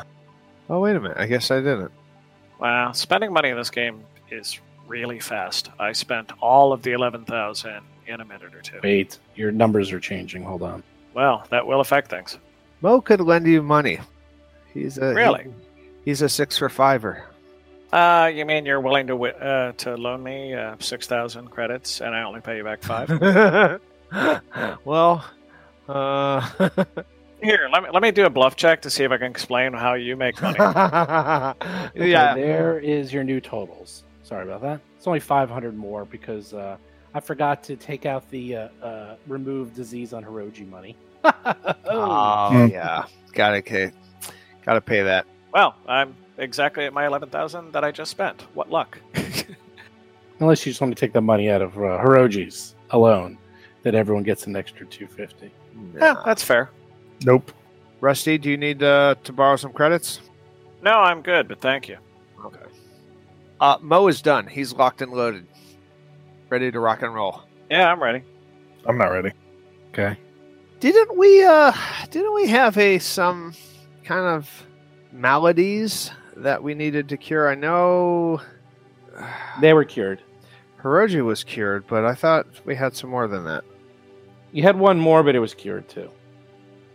[0.69, 1.17] Oh wait a minute.
[1.17, 1.91] I guess I didn't.
[2.59, 5.69] Wow, spending money in this game is really fast.
[5.79, 8.79] I spent all of the eleven thousand in a minute or two.
[8.83, 10.43] Wait, your numbers are changing.
[10.43, 10.83] Hold on.
[11.13, 12.37] Well, that will affect things.
[12.81, 13.99] Mo could lend you money.
[14.73, 15.43] He's a Really?
[15.43, 17.25] he- he's a six for fiver.
[17.93, 22.15] Uh, you mean you're willing to uh, to loan me uh, six thousand credits, and
[22.15, 23.09] I only pay you back five?
[24.85, 25.25] well,
[25.89, 26.49] uh,
[27.43, 29.73] Here, let me let me do a bluff check to see if I can explain
[29.73, 30.59] how you make money.
[31.93, 32.33] Okay, yeah.
[32.35, 34.03] there is your new totals.
[34.31, 34.79] Sorry about that.
[34.95, 36.77] It's only 500 more because uh,
[37.13, 40.95] I forgot to take out the uh, uh, remove disease on Hiroji money.
[41.93, 42.67] Oh Hmm.
[42.67, 43.91] yeah, gotta pay,
[44.65, 45.25] gotta pay that.
[45.53, 48.43] well, I'm exactly at my eleven thousand that I just spent.
[48.53, 48.97] What luck?
[50.39, 53.37] Unless you just want to take the money out of uh, Hiroji's alone,
[53.83, 55.51] that everyone gets an extra 250.
[55.99, 56.69] yeah, that's fair.
[57.25, 57.51] Nope.
[57.99, 60.21] Rusty, do you need uh, to borrow some credits?
[60.81, 61.97] No, I'm good, but thank you.
[62.45, 62.57] Okay.
[63.61, 64.47] Uh, Mo is done.
[64.47, 65.47] He's locked and loaded,
[66.49, 67.43] ready to rock and roll.
[67.69, 68.23] Yeah, I'm ready.
[68.85, 69.31] I'm not ready.
[69.93, 70.17] Okay.
[70.79, 71.43] Didn't we?
[71.43, 71.71] Uh,
[72.09, 73.53] didn't we have a some
[74.03, 74.49] kind of
[75.13, 77.47] maladies that we needed to cure?
[77.49, 78.41] I know
[79.59, 80.21] They were cured.
[80.81, 83.63] Hiroji was cured, but I thought we had some more than that.
[84.51, 86.09] You had one more, but it was cured too.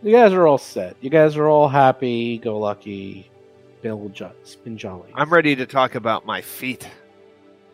[0.03, 0.97] You guys are all set.
[1.01, 3.31] You guys are all happy, go lucky,
[3.81, 4.79] Bill jo- spin.
[5.13, 6.87] I'm ready to talk about my feet.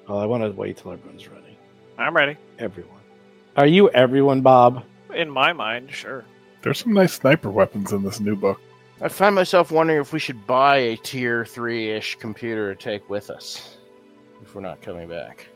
[0.08, 1.58] Oh, I want to wait till everyone's ready.
[1.98, 2.38] I'm ready.
[2.60, 3.00] Everyone.
[3.56, 4.84] Are you everyone, Bob?
[5.16, 6.26] In my mind, sure.
[6.62, 8.60] There's some nice sniper weapons in this new book.
[9.02, 13.10] I find myself wondering if we should buy a tier three ish computer to take
[13.10, 13.78] with us
[14.42, 15.48] if we're not coming back.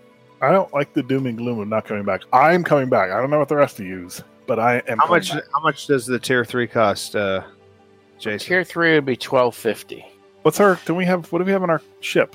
[0.42, 2.22] I don't like the doom and gloom of not coming back.
[2.32, 3.10] I'm coming back.
[3.10, 5.00] I don't know what the rest of you use, but I am.
[5.00, 5.32] How much?
[5.32, 5.44] back.
[5.54, 7.42] How much does the tier three cost, uh,
[8.20, 8.48] Jason?
[8.48, 10.06] Tier three would be twelve fifty.
[10.48, 10.80] What's our?
[10.86, 11.30] Do we have?
[11.34, 12.34] What do we have on our ship?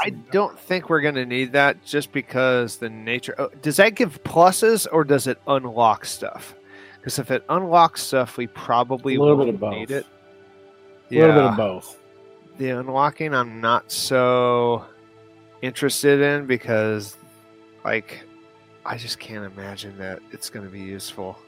[0.00, 3.34] I don't think we're going to need that just because the nature.
[3.36, 6.54] Oh, does that give pluses or does it unlock stuff?
[6.96, 9.74] Because if it unlocks stuff, we probably A little bit won't of both.
[9.74, 10.06] need it.
[11.10, 11.98] A little bit of both.
[12.56, 14.86] The unlocking, I'm not so
[15.60, 17.18] interested in because,
[17.84, 18.22] like,
[18.86, 21.38] I just can't imagine that it's going to be useful.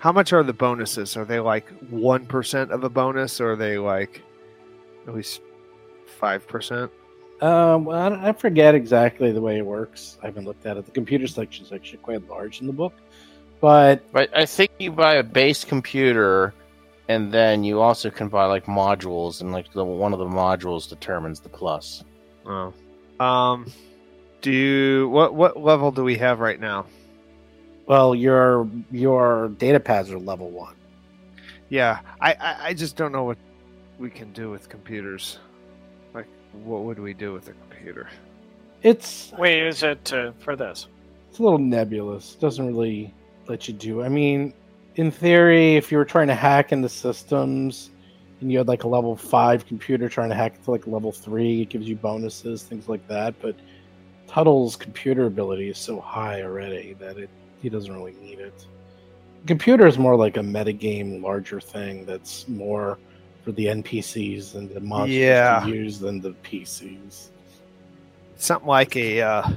[0.00, 1.16] How much are the bonuses?
[1.16, 4.20] Are they like 1% of a bonus or are they like
[5.10, 5.42] at least
[6.20, 6.90] 5%?
[7.40, 10.18] Um, well, I, I forget exactly the way it works.
[10.22, 10.86] I haven't looked at it.
[10.86, 12.94] The computer section is actually quite large in the book,
[13.60, 16.54] but But I think you buy a base computer,
[17.08, 20.88] and then you also can buy like modules, and like the one of the modules
[20.88, 22.04] determines the plus.
[22.44, 22.74] Oh.
[23.18, 23.70] Um,
[24.42, 26.86] do you, what, what level do we have right now?
[27.90, 30.76] well, your your data pads are level one.
[31.70, 33.38] Yeah, I, I, I just don't know what
[34.00, 35.38] we can do with computers.
[36.14, 36.26] Like,
[36.64, 38.08] what would we do with a computer?
[38.82, 40.88] It's We use it uh, for this.
[41.28, 42.34] it's a little nebulous.
[42.34, 43.14] Doesn't really
[43.46, 44.02] let you do.
[44.02, 44.54] I mean,
[44.96, 47.90] in theory, if you were trying to hack into systems
[48.40, 51.60] and you had like a level five computer trying to hack to like level three,
[51.60, 53.34] it gives you bonuses, things like that.
[53.42, 53.54] But
[54.26, 57.28] Tuttle's computer ability is so high already that it
[57.60, 58.66] he doesn't really need it.
[59.46, 62.98] Computer is more like a metagame, larger thing that's more
[63.50, 65.62] for the NPCs and the monsters Yeah.
[65.64, 67.28] to use than the PCs.
[68.36, 69.50] Something like a uh,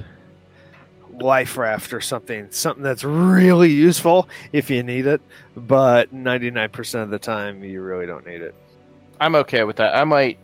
[1.20, 2.48] life raft or something.
[2.50, 5.20] Something that's really useful if you need it,
[5.56, 8.54] but 99% of the time, you really don't need it.
[9.20, 9.94] I'm okay with that.
[9.94, 10.38] I might,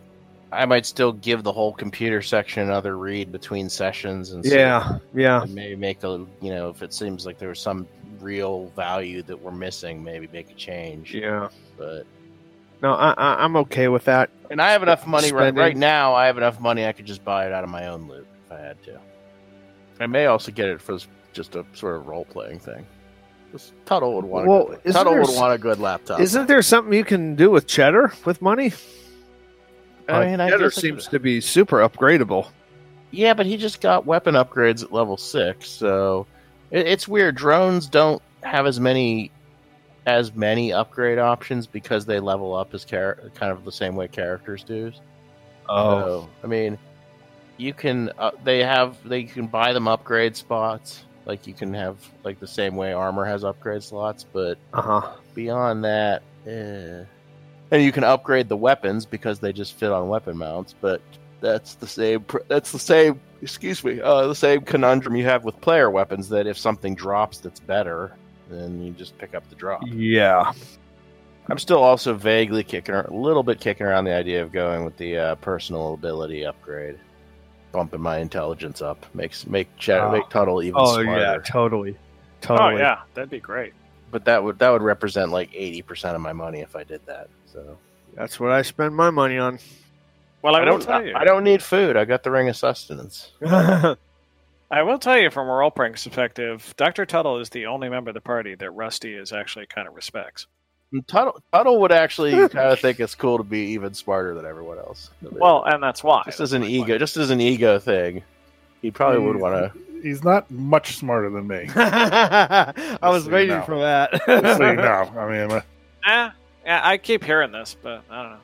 [0.53, 4.99] I might still give the whole computer section another read between sessions, and see Yeah,
[5.13, 5.43] yeah.
[5.43, 7.87] and maybe make a you know if it seems like there was some
[8.21, 11.15] real value that we're missing, maybe make a change.
[11.15, 11.49] Yeah.
[11.77, 12.05] But
[12.83, 14.31] No, I, I, I'm okay with that.
[14.51, 16.15] and I have enough money right, right now.
[16.15, 16.87] I have enough money.
[16.87, 18.99] I could just buy it out of my own loot if I had to.
[20.01, 20.99] I may also get it for
[21.33, 22.87] just a sort of role playing thing.
[23.53, 24.47] Just Tuttle would want.
[24.47, 26.21] Well, a good, Tuttle would want a good laptop.
[26.21, 28.73] Isn't there something you can do with cheddar with money?
[30.09, 32.49] I mean, I cheddar seems to be super upgradable.
[33.11, 36.27] Yeah, but he just got weapon upgrades at level six, so
[36.71, 37.35] it, it's weird.
[37.35, 39.31] Drones don't have as many
[40.07, 44.09] as many upgrade options because they level up as char- kind of the same way
[44.09, 44.93] characters do.
[45.69, 46.79] So, I mean,
[47.57, 51.05] you can uh, they have they can buy them upgrade spots.
[51.27, 55.13] Like you can have like the same way armor has upgrade slots, but uh huh.
[55.35, 57.05] beyond that, eh.
[57.71, 60.75] and you can upgrade the weapons because they just fit on weapon mounts.
[60.81, 61.03] But
[61.41, 62.23] that's the same.
[62.23, 63.21] pr- That's the same.
[63.43, 64.01] Excuse me.
[64.01, 66.29] Uh, the same conundrum you have with player weapons.
[66.31, 68.17] That if something drops that's better,
[68.51, 69.83] then you just pick up the drop.
[69.87, 70.53] Yeah.
[71.49, 74.85] I'm still also vaguely kicking, ar- a little bit kicking around the idea of going
[74.85, 76.99] with the uh, personal ability upgrade,
[77.73, 80.13] bumping my intelligence up, makes make Ch- Oh.
[80.13, 81.21] make Tuttle even Oh smarter.
[81.21, 81.97] yeah, totally,
[82.41, 82.75] totally.
[82.75, 83.73] Oh yeah, that'd be great.
[84.13, 87.05] But that would that would represent like eighty percent of my money if I did
[87.07, 87.29] that.
[87.47, 87.79] So
[88.15, 89.59] That's what I spend my money on.
[90.43, 90.83] Well, I, I don't.
[90.83, 91.15] tell you.
[91.15, 91.97] I don't need food.
[91.97, 93.33] I got the ring of sustenance.
[94.71, 98.11] I will tell you from a role playing perspective, Doctor Tuttle is the only member
[98.11, 100.47] of the party that Rusty is actually kind of respects.
[100.93, 104.45] And Tuttle, Tuttle would actually kind of think it's cool to be even smarter than
[104.45, 105.11] everyone else.
[105.23, 106.23] Well, and that's why.
[106.27, 108.23] just as an ego, just as an ego thing,
[108.81, 109.81] he probably would want to.
[110.03, 111.69] He's not much smarter than me.
[111.77, 113.65] I was waiting know.
[113.65, 114.23] for that.
[114.25, 115.61] so you know, I mean, uh,
[116.07, 116.31] Eh,
[116.65, 118.41] yeah, I keep hearing this, but I don't know.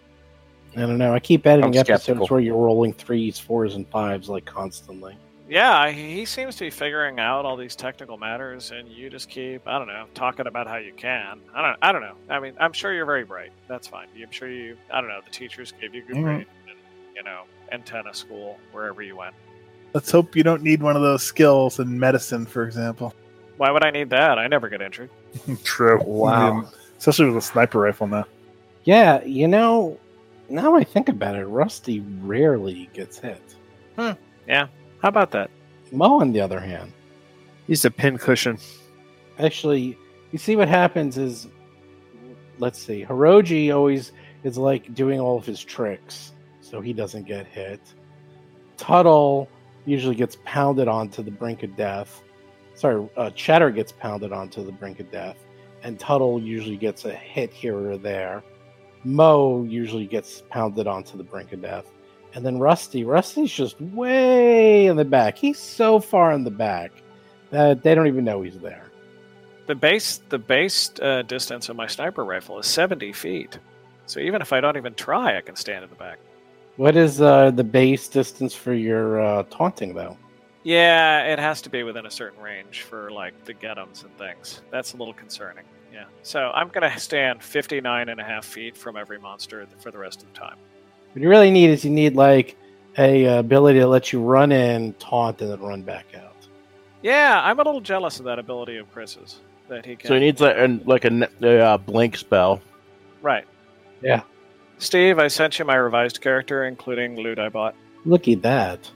[0.77, 1.15] I don't know.
[1.15, 5.17] I keep editing episodes where you're rolling threes, fours, and fives like constantly.
[5.49, 9.29] Yeah, he he seems to be figuring out all these technical matters, and you just
[9.29, 11.41] keep, I don't know, talking about how you can.
[11.55, 12.17] I don't, I don't know.
[12.29, 13.53] I mean, I'm sure you're very bright.
[13.69, 14.09] That's fine.
[14.21, 16.23] I'm sure you, I don't know, the teachers gave you good Mhm.
[16.25, 16.75] grade, in,
[17.15, 19.35] you know, antenna school, wherever you went.
[19.95, 23.15] let's hope you don't need one of those skills in medicine, for example.
[23.57, 24.39] Why would I need that?
[24.39, 25.09] I never get injured.
[25.65, 26.03] True.
[26.05, 26.63] Wow.
[26.63, 26.69] Yeah,
[26.99, 28.27] Especially with a sniper rifle now.
[28.85, 29.97] Yeah, you know,
[30.51, 33.41] now I think about it, Rusty rarely gets hit.
[35.03, 35.51] How about that?
[35.93, 36.93] Mo, on the other hand,
[37.67, 38.59] He's a pincushion.
[39.39, 39.99] actually,
[40.33, 41.49] you see what happens is,
[42.59, 44.13] let's see, Hiroji always
[44.45, 47.81] is like doing all of his tricks, so he doesn't get hit.
[48.77, 49.49] Tuttle
[49.85, 52.23] usually gets pounded onto the brink of death.
[52.75, 55.37] Sorry, uh, Cheddar gets pounded onto the brink of death,
[55.83, 58.43] and Tuttle usually gets a hit here or there.
[59.05, 61.87] Mo usually gets pounded onto the brink of death.
[62.37, 65.39] And then Rusty, Rusty's just way in the back.
[65.39, 66.93] He's so far in the back
[67.49, 68.85] that they don't even know he's there.
[69.67, 73.59] The base the base uh, distance of my sniper rifle is 70 feet.
[74.05, 76.19] So even if I don't even try, I can stand in the back.
[76.77, 80.19] What is uh, the base distance for your uh, taunting, though?
[80.63, 84.61] Yeah, it has to be within a certain range for like the getums and things.
[84.71, 85.65] That's a little concerning.
[85.91, 86.05] Yeah.
[86.23, 89.97] So I'm going to stand 59 and a half feet from every monster for the
[89.97, 90.59] rest of the time.
[91.17, 92.59] What you really need is you need like
[92.99, 96.47] a uh, ability to let you run in, taunt, and then run back out.
[97.01, 99.41] Yeah, I'm a little jealous of that ability of Chris's
[99.71, 100.09] that he can.
[100.09, 102.61] So he needs like, an- like a, ne- a uh, blink spell.
[103.23, 103.47] right.
[104.03, 104.25] Yeah.
[104.77, 107.75] Steve, I sent you my revised character, including loot I bought.
[108.05, 108.91] Looky that.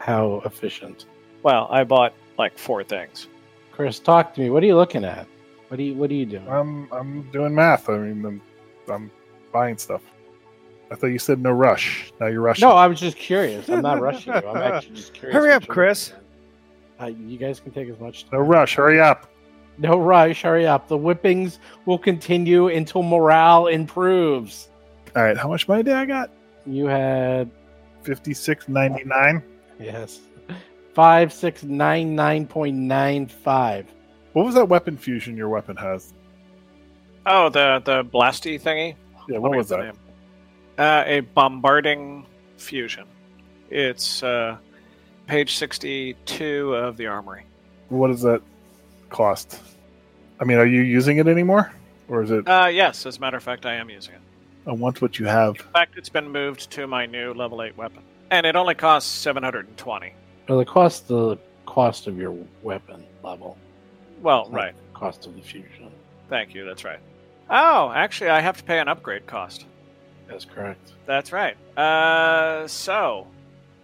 [0.00, 1.06] How efficient.
[1.42, 3.26] Well, I bought like four things.
[3.72, 4.50] Chris, talk to me.
[4.50, 5.26] What are you looking at?
[5.68, 6.46] What are you What are you doing?
[6.46, 7.88] I'm I'm doing math.
[7.88, 8.42] I mean, I'm,
[8.86, 9.10] I'm
[9.50, 10.02] buying stuff.
[10.90, 12.12] I thought you said no rush.
[12.20, 12.68] Now you're rushing.
[12.68, 13.68] no, I was just curious.
[13.68, 14.48] I'm not rushing you.
[14.48, 15.34] I'm actually just curious.
[15.36, 16.12] Hurry up, Chris.
[17.00, 18.74] Uh, you guys can take as much no rush.
[18.76, 19.28] Hurry up.
[19.78, 20.42] No rush.
[20.42, 20.86] Hurry up.
[20.86, 24.68] The whippings will continue until morale improves.
[25.16, 25.36] All right.
[25.36, 26.30] How much money did I got?
[26.66, 27.50] You had
[28.02, 29.42] Fifty six ninety nine.
[29.80, 30.20] yes,
[30.92, 33.86] five six nine nine point nine five.
[34.34, 36.12] What was that weapon fusion your weapon has?
[37.26, 38.94] Oh, the the blasty thingy.
[39.28, 39.38] Yeah.
[39.38, 39.78] What was that?
[39.80, 39.98] name.
[40.78, 43.06] Uh, a bombarding fusion.
[43.70, 44.56] It's uh,
[45.26, 47.44] page 62 of the armory.
[47.88, 48.42] What does that
[49.10, 49.60] cost?
[50.40, 51.72] I mean, are you using it anymore,
[52.08, 52.48] or is it?
[52.48, 54.20] Uh, yes, as a matter of fact, I am using it.
[54.66, 55.56] I want what you have.
[55.56, 58.02] In fact, it's been moved to my new level 8 weapon.
[58.30, 60.12] And it only costs 720.
[60.48, 63.56] Well, the cost the cost of your weapon level.
[64.22, 64.74] Well, right.
[64.92, 65.90] Cost of the fusion.
[66.28, 66.64] Thank you.
[66.64, 67.00] That's right.
[67.50, 69.66] Oh, actually, I have to pay an upgrade cost.
[70.28, 70.92] That's correct.
[71.06, 71.56] That's right.
[71.76, 73.26] Uh, so,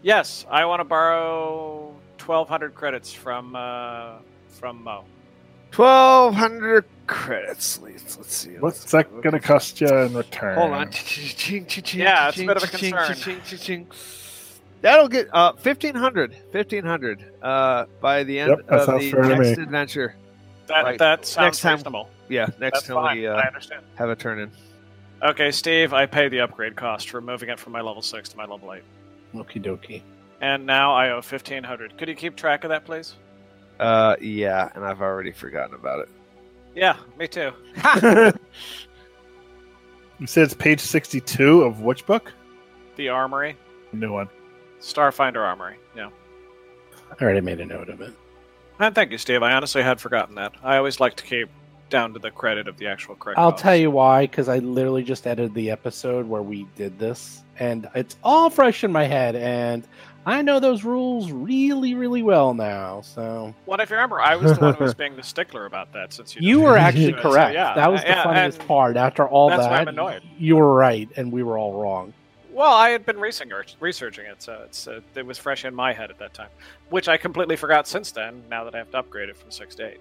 [0.02, 4.14] yes, I want to borrow 1,200 credits from uh,
[4.48, 5.04] from Mo.
[5.70, 7.78] Twelve hundred credits.
[7.80, 8.50] Let's, let's see.
[8.58, 10.56] What's let's- that going to cost you in return?
[10.58, 10.90] Hold on.
[10.90, 13.86] Yeah, it's a bit of a concern.
[14.82, 20.14] That'll get uh, 1500 1500 uh, by the end Yep, of the next adventure.
[20.66, 20.98] That Right.
[20.98, 22.10] that sounds Next time- reasonable.
[22.28, 23.16] Yeah, next That's time fine.
[23.18, 23.82] we I uh, understand.
[23.96, 24.50] have a turn in.
[25.22, 28.36] Okay, Steve, I pay the upgrade cost for moving it from my level six to
[28.36, 28.82] my level eight,
[29.34, 30.00] Okie dokie.
[30.40, 31.98] and now I owe 1,500.
[31.98, 33.16] Could you keep track of that, please?
[33.78, 36.08] Uh, yeah, and I've already forgotten about it.
[36.74, 37.52] Yeah, me too.
[37.76, 38.40] it.
[40.18, 42.32] You said it's page sixty-two of which book?
[42.96, 43.56] The Armory,
[43.92, 44.28] New one.
[44.80, 45.76] Starfinder Armory.
[45.96, 46.10] Yeah.
[47.10, 48.14] I already made a note of it.
[48.78, 49.42] And thank you, Steve.
[49.42, 50.52] I honestly had forgotten that.
[50.62, 51.48] I always like to keep
[51.90, 53.38] down to the credit of the actual correct.
[53.38, 53.62] I'll cost.
[53.62, 57.88] tell you why, because I literally just edited the episode where we did this, and
[57.94, 59.86] it's all fresh in my head, and
[60.26, 63.00] I know those rules really, really well now.
[63.00, 65.92] So Well, if you remember, I was the one who was being the stickler about
[65.92, 66.12] that.
[66.12, 67.16] Since you, you were actually it.
[67.16, 67.54] So, correct.
[67.54, 68.96] yeah, that was the yeah, funniest part.
[68.96, 70.22] After all that's why that, I'm annoyed.
[70.38, 72.12] you were right, and we were all wrong.
[72.52, 76.10] Well, I had been researching it, so it's uh, it was fresh in my head
[76.10, 76.50] at that time,
[76.90, 78.42] which I completely forgot since then.
[78.50, 80.00] Now that I have to upgrade it from six to eight.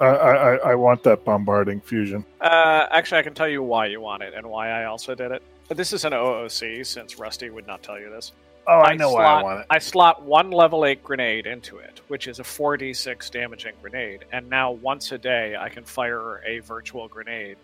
[0.00, 2.24] I, I I- want that bombarding fusion.
[2.40, 5.30] Uh, actually, I can tell you why you want it and why I also did
[5.32, 5.42] it.
[5.68, 8.32] But this is an OOC, since Rusty would not tell you this.
[8.68, 9.66] Oh, I I know why slot- I want it.
[9.70, 14.48] I slot one level 8 grenade into it, which is a 4d6 damaging grenade, and
[14.50, 17.56] now once a day I can fire a virtual grenade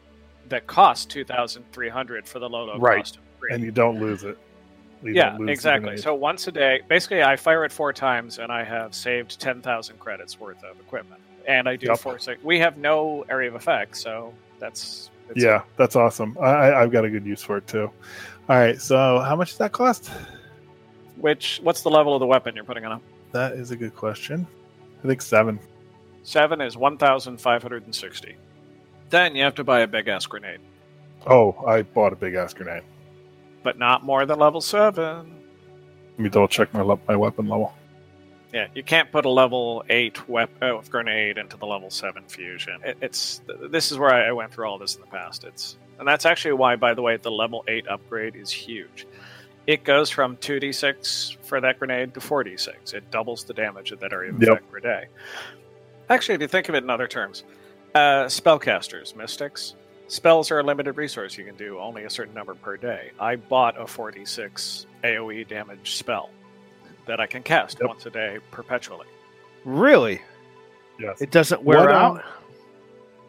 [0.48, 2.98] that costs 2,300 for the low low Right.
[2.98, 3.52] cost of three.
[3.54, 4.38] And you don't lose it.
[5.02, 5.96] You yeah, lose exactly.
[5.96, 9.98] So once a day, basically, I fire it four times, and I have saved 10,000
[9.98, 11.20] credits worth of equipment.
[11.46, 12.20] And I do Yep.
[12.20, 12.42] six.
[12.42, 16.36] We have no area of effect, so that's it's yeah, that's awesome.
[16.40, 17.90] I, I I've got a good use for it too.
[18.48, 20.10] All right, so how much does that cost?
[21.16, 22.98] Which what's the level of the weapon you're putting on?
[22.98, 23.02] it?
[23.32, 24.46] That is a good question.
[25.04, 25.58] I think seven.
[26.24, 28.36] Seven is 1,560.
[29.10, 30.60] Then you have to buy a big ass grenade.
[31.26, 32.82] Oh, I bought a big ass grenade.
[33.62, 35.34] but not more than level seven.
[36.12, 37.72] Let me double check my le- my weapon level.
[38.52, 42.80] Yeah, you can't put a level eight wep- uh, grenade into the level seven fusion.
[42.84, 43.40] It, it's
[43.70, 45.44] this is where I, I went through all this in the past.
[45.44, 49.06] It's and that's actually why, by the way, the level eight upgrade is huge.
[49.66, 52.92] It goes from two d six for that grenade to four d six.
[52.92, 54.50] It doubles the damage of that area of Yep.
[54.50, 55.04] effect per day.
[56.10, 57.44] Actually, if you think of it in other terms,
[57.94, 59.76] uh, spellcasters, mystics,
[60.08, 61.38] spells are a limited resource.
[61.38, 63.12] You can do only a certain number per day.
[63.18, 66.28] I bought a 46 AoE damage spell
[67.06, 67.88] that I can cast Yep.
[67.88, 69.06] once a day perpetually.
[69.64, 70.20] really?
[70.98, 71.20] Yes.
[71.22, 72.16] It doesn't wear What, out?
[72.18, 72.22] um,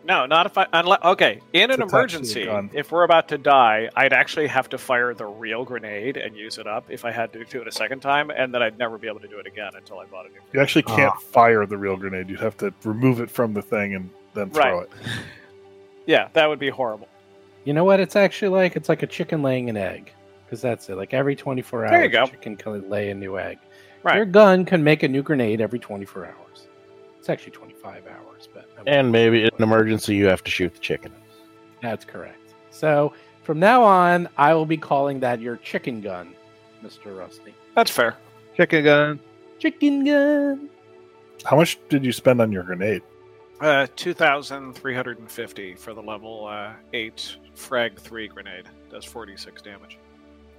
[0.06, 0.68] No, not if I.
[0.74, 4.48] Unless, okay, in an To touch the emergency, if we're about to die, I'd actually
[4.48, 7.62] have to fire the real grenade and use it up if I had to do
[7.62, 10.00] it a second time, and then I'd never be able to do it again until
[10.00, 10.40] I bought a new.
[10.52, 12.30] You actually can't fire the real grenade.
[12.30, 14.84] You'd have to remove it from the thing and then throw Right.
[14.84, 14.90] it.
[16.06, 17.08] Yeah, that would be horrible.
[17.64, 18.02] You know what?
[18.02, 20.12] It's actually like it's like a chicken laying an egg
[20.54, 20.96] because that's it.
[20.96, 22.28] Like every 24 hours, There you go.
[22.28, 23.58] chicken can lay a new egg.
[24.04, 24.18] Right.
[24.18, 26.68] Your gun can make a new grenade every 24 hours.
[27.18, 30.52] It's actually 25 hours, but I mean, And maybe in an emergency, you have to
[30.52, 31.12] shoot the chicken.
[31.82, 32.54] that's correct.
[32.70, 36.36] So from now on, I will be calling that your chicken gun,
[36.84, 37.54] Mister Rusty.
[37.76, 38.16] That's fair.
[38.56, 39.20] Chicken gun.
[39.60, 40.70] Chicken gun.
[41.46, 43.02] How much did you spend on your grenade?
[43.60, 48.66] Uh, two thousand three hundred and fifty for the level uh, eight frag three grenade.
[48.90, 49.98] Does forty six damage.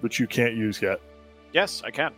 [0.05, 1.01] Which you can't use yet.
[1.55, 2.13] Yes, I can.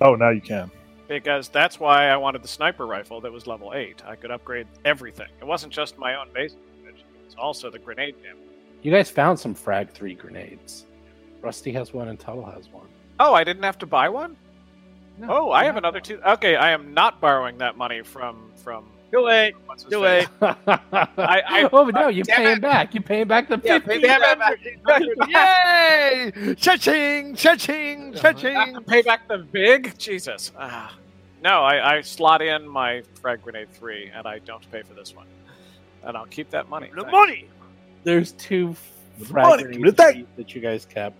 [0.00, 0.70] Oh, now you can.
[1.08, 4.04] because that's why I wanted the sniper rifle that was level 8.
[4.06, 5.26] I could upgrade everything.
[5.40, 8.38] It wasn't just my own base damage, it was also the grenade damage.
[8.82, 10.86] You guys found some frag three grenades.
[11.42, 12.86] Rusty has one and Tuttle has one.
[13.18, 14.36] Oh, I didn't have to buy one?
[15.18, 16.20] No, Oh, I have another two.
[16.24, 18.84] Okay, I am not borrowing that money from from
[19.14, 19.54] Go away.
[19.66, 20.28] what's his Do it.
[20.42, 22.94] I- oh, no, uh, you damn pay him back.
[22.96, 23.66] You pay him back the big.
[23.66, 24.00] Yeah, 50.
[24.00, 24.58] pay back,
[26.48, 26.54] Yay!
[26.56, 27.36] Cha-ching!
[27.36, 28.14] Cha-ching!
[28.16, 28.82] Cha-ching!
[28.88, 29.96] Pay back the big?
[29.98, 30.50] Jesus.
[30.58, 30.96] Ah.
[31.44, 35.14] No, I, I slot in my frag grenade 3 and I don't pay for this
[35.14, 35.26] one.
[36.02, 36.88] And I'll keep that money.
[36.92, 37.12] The Thanks.
[37.12, 37.48] money!
[38.02, 38.74] There's two
[39.20, 40.14] The frag money, grenade give it back.
[40.14, 41.14] threes that you guys kept.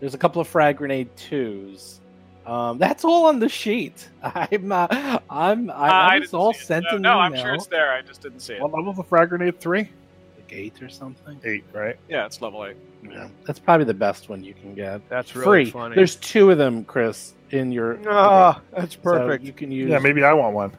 [0.00, 2.00] There's a couple of frag grenade twos.
[2.46, 4.08] Um, that's all on the sheet.
[4.22, 6.66] I'm, uh, I'm, I, Uh, I I all see it.
[6.66, 7.92] sent no, in no, I'm sure it's there.
[7.92, 8.62] I just didn't see it.
[8.62, 9.60] What level's the frag grenade?
[9.60, 9.88] Three?
[10.36, 11.40] like eight or something.
[11.44, 11.96] Eight, right?
[12.08, 12.76] Yeah, it's level 8.
[13.02, 15.06] Yeah, that's probably the best one you can get.
[15.08, 15.70] That's really Free.
[15.72, 15.96] funny.
[15.96, 17.98] There's two of them, Chris, in your.
[18.08, 19.44] Ah, that's So perfect.
[19.44, 19.90] you can use.
[19.90, 20.72] Yeah, maybe I want one.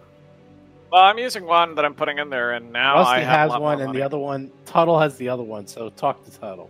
[0.91, 3.79] Well, I'm using one that I'm putting in there, and now I have has one,
[3.79, 3.99] and money.
[3.99, 5.67] the other one, Tuttle has the other one.
[5.67, 6.69] So talk to Tuttle.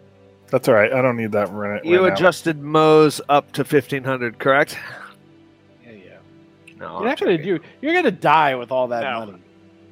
[0.50, 0.92] That's all right.
[0.94, 2.14] I don't need that right, you right now.
[2.14, 4.78] adjusted Mo's up to 1500, correct?
[5.86, 6.18] Yeah, yeah.
[6.80, 7.60] No, You're not gonna do.
[7.82, 9.26] You're gonna die with all that No.
[9.26, 9.42] money.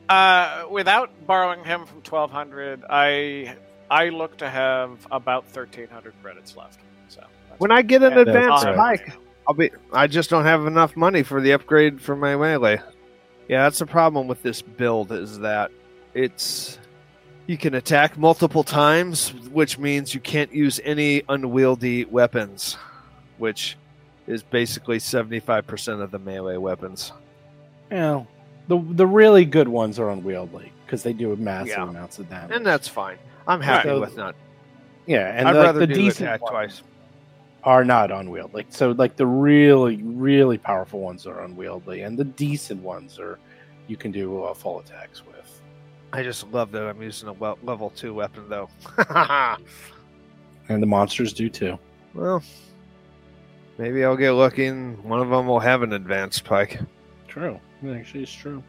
[0.08, 3.56] Uh, without borrowing him from 1200, I
[3.90, 6.80] I look to have about 1300 credits left.
[7.10, 7.22] So
[7.58, 8.76] When I get an Yeah, that's advanced right.
[8.76, 9.14] pike,
[9.48, 9.72] I'll be.
[9.92, 12.82] I just don't have enough money for the upgrade for my melee.
[13.48, 15.70] Yeah, that's the problem with this build is that
[16.14, 16.80] it's
[17.48, 22.78] you can attack multiple times, which means you can't use any unwieldy weapons,
[23.38, 23.78] which
[24.28, 27.12] is basically seventy five percent of the melee weapons.
[27.92, 28.28] You know,
[28.68, 31.90] the the really good ones are unwieldy because they do massive Yeah.
[31.90, 32.56] amounts of damage.
[32.56, 33.18] And that's fine.
[33.48, 34.36] I'm happy with not.
[35.06, 36.82] yeah, and I'd the, rather the decent attack twice.
[37.64, 38.66] are not unwieldy.
[38.70, 43.38] So like the really really powerful ones are unwieldy, and the decent ones are
[43.88, 45.36] you can do uh, full attacks with.
[46.16, 48.70] I just love that I'm using a level two weapon though.
[50.68, 51.78] And the monsters do too.
[52.16, 52.42] well,
[53.78, 56.80] maybe I'll get lucky and one of them will have an advanced pike.
[57.28, 57.60] True.
[57.88, 58.64] Actually it's true.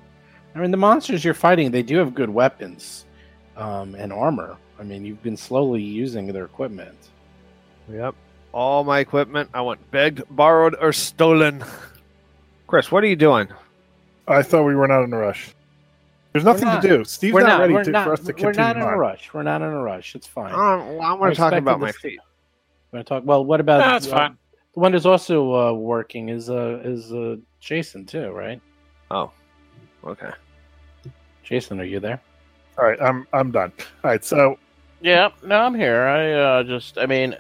[0.55, 3.07] I mean, the monsters you're fighting, they do have good weapons
[3.57, 4.59] um, and armor.
[4.79, 6.99] I mean, you've been slowly using their equipment.
[7.91, 8.15] Yep.
[8.53, 11.65] All my equipment I want begged, borrowed, or stolen.
[12.67, 13.49] Chris, what are you doing?
[14.29, 15.56] I thought we were not in a rush.
[16.37, 16.83] There's nothing not.
[16.83, 17.03] to do.
[17.05, 18.47] Steve's we're not, not, ready we're to, not, for us to continue.
[18.49, 19.33] we're continue not in a rush.
[19.33, 20.15] We're not in a rush.
[20.15, 20.53] It's fine.
[20.53, 22.21] Um, I want I to talk about my feet.
[22.93, 23.23] We're gonna talk.
[23.25, 24.39] Well, what about No, that's uh, fine.
[24.75, 28.61] The one that's also uh, working is uh, is uh, Jason too, right?
[29.11, 29.31] Oh,
[30.05, 30.29] okay.
[31.43, 32.21] Jason, are you there?
[32.77, 33.73] All right, I'm I'm done.
[34.05, 34.59] All right, so
[35.01, 36.03] Yeah, no, I'm here.
[36.03, 37.35] I uh, just, I mean,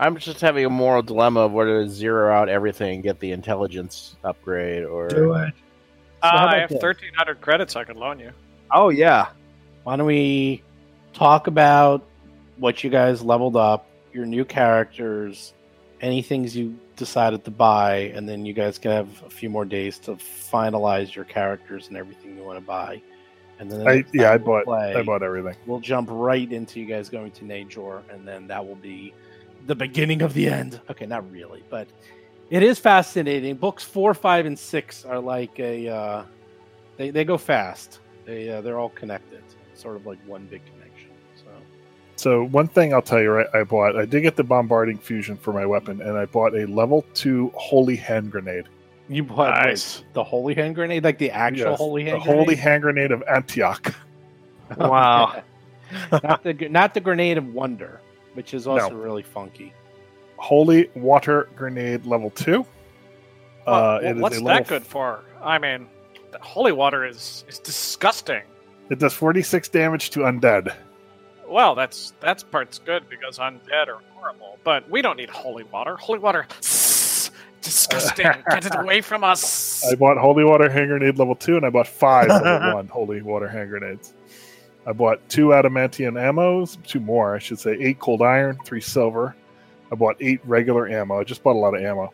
[0.00, 3.30] I'm just having a moral dilemma of whether to zero out everything and get the
[3.30, 5.06] intelligence upgrade or.
[5.06, 5.54] do it.
[6.24, 6.82] Uh, So how I have this?
[6.82, 8.32] 1300 credits I could loan you.
[8.70, 9.28] Oh yeah.
[9.84, 10.62] Why don't we
[11.12, 12.04] talk about
[12.56, 15.52] what you guys leveled up, your new characters,
[16.00, 19.64] any things you decided to buy, and then you guys can have a few more
[19.64, 23.02] days to finalize your characters and everything you want to buy.
[23.58, 25.56] And then I yeah, I time we'll bought I bought everything.
[25.66, 29.12] We'll jump right into you guys going to Najor, and then that will be
[29.66, 30.80] the beginning of the end.
[30.90, 31.88] Okay, not really, but
[32.50, 33.56] it is fascinating.
[33.56, 36.24] Books four, five, and six are like a uh,
[36.96, 38.00] they they go fast.
[38.24, 39.42] They uh, they're all connected,
[39.74, 41.10] sort of like one big connection.
[41.36, 41.50] So
[42.16, 43.46] So one thing I'll tell you, right?
[43.54, 43.96] I bought.
[43.96, 47.50] I did get the bombarding fusion for my weapon, and I bought a level two
[47.54, 48.66] holy hand grenade.
[49.08, 49.78] you bought like,
[50.12, 52.22] the holy hand grenade, like the actual Yes, holy hand.
[52.22, 52.38] Grenade.
[52.38, 53.94] The holy hand grenade of Antioch.
[54.78, 55.42] Wow.
[56.22, 58.00] not the not the grenade of wonder,
[58.32, 59.74] which is also really funky.
[60.36, 62.66] Holy water grenade level two.
[63.66, 65.24] Well, uh, is what's that good for?
[65.42, 65.86] I mean,
[66.32, 68.42] the holy water is is disgusting.
[68.90, 70.74] It does 46 damage to undead.
[71.48, 75.96] Well, that's that's part's good because undead are horrible, but we don't need holy water.
[75.96, 78.26] Holy water, disgusting.
[78.50, 79.84] Get it away from us.
[79.90, 83.22] I bought holy water hand grenade level two, and I bought five level one holy
[83.22, 84.14] water hand grenades.
[84.86, 89.34] I bought two adamantium ammos, two more, I should say, eight cold iron, three silver.
[89.92, 91.20] I bought eight regular ammo.
[91.20, 92.12] I just bought a lot of ammo,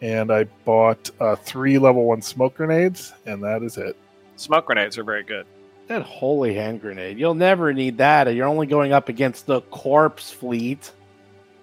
[0.00, 3.96] and I bought uh, three level one smoke grenades, and that is it.
[4.36, 5.46] Smoke grenades are very good.
[5.88, 7.18] That holy hand grenade.
[7.18, 8.32] You'll never need that.
[8.34, 10.92] You're only going up against the corpse fleet.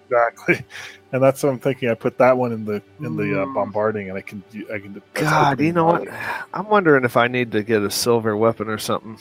[0.08, 0.64] Exactly,
[1.12, 1.88] and that's what I'm thinking.
[1.90, 3.54] I put that one in the in the uh, Mm.
[3.54, 4.42] bombarding, and I can
[4.72, 5.00] I can.
[5.14, 6.08] God, opening you know what?
[6.54, 9.18] I'm wondering if I need to get a silver weapon or something.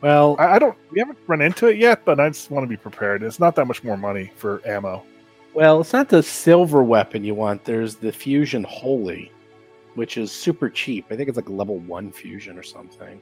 [0.00, 0.76] Well, I, I don't.
[0.92, 3.22] We haven't run into it yet, but I just want to be prepared.
[3.22, 5.04] It's not that much more money for ammo.
[5.54, 7.64] Well, it's not the silver weapon you want.
[7.64, 9.32] There's the fusion holy,
[9.94, 11.06] which is super cheap.
[11.10, 13.20] I think it's like level one fusion or something,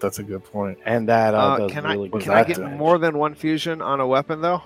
[0.00, 0.78] That's a good point.
[0.84, 2.78] and that uh, Uh, does can really I good can I get damage.
[2.78, 4.62] more than one fusion on a weapon though?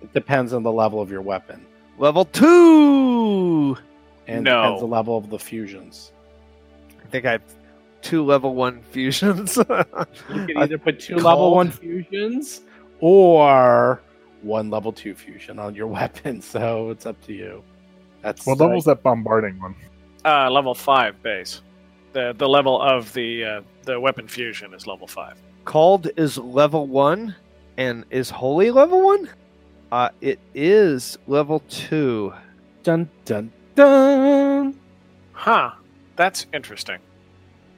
[0.00, 1.66] It depends on the level of your weapon,
[1.98, 3.76] Level two.
[4.28, 4.62] and No.
[4.62, 6.12] depends the level of the fusions.
[7.02, 7.42] I think I have
[8.02, 9.56] two level one fusions.
[10.30, 11.24] You can either put two Cold.
[11.24, 12.60] level one fusions
[13.00, 14.00] or
[14.42, 16.40] one level two fusion on your weapon.
[16.42, 17.62] So it's up to you.
[18.22, 19.74] That's What level's that bombarding one?
[20.24, 21.62] Uh, level five base.
[22.12, 25.34] The the level of the uh, the weapon fusion is level five.
[25.64, 27.34] Called is level one,
[27.76, 29.28] and is holy level one?
[29.92, 32.32] Uh, it is level two.
[32.82, 34.78] dun dun dun.
[35.32, 35.70] Huh.
[36.16, 36.98] That's interesting.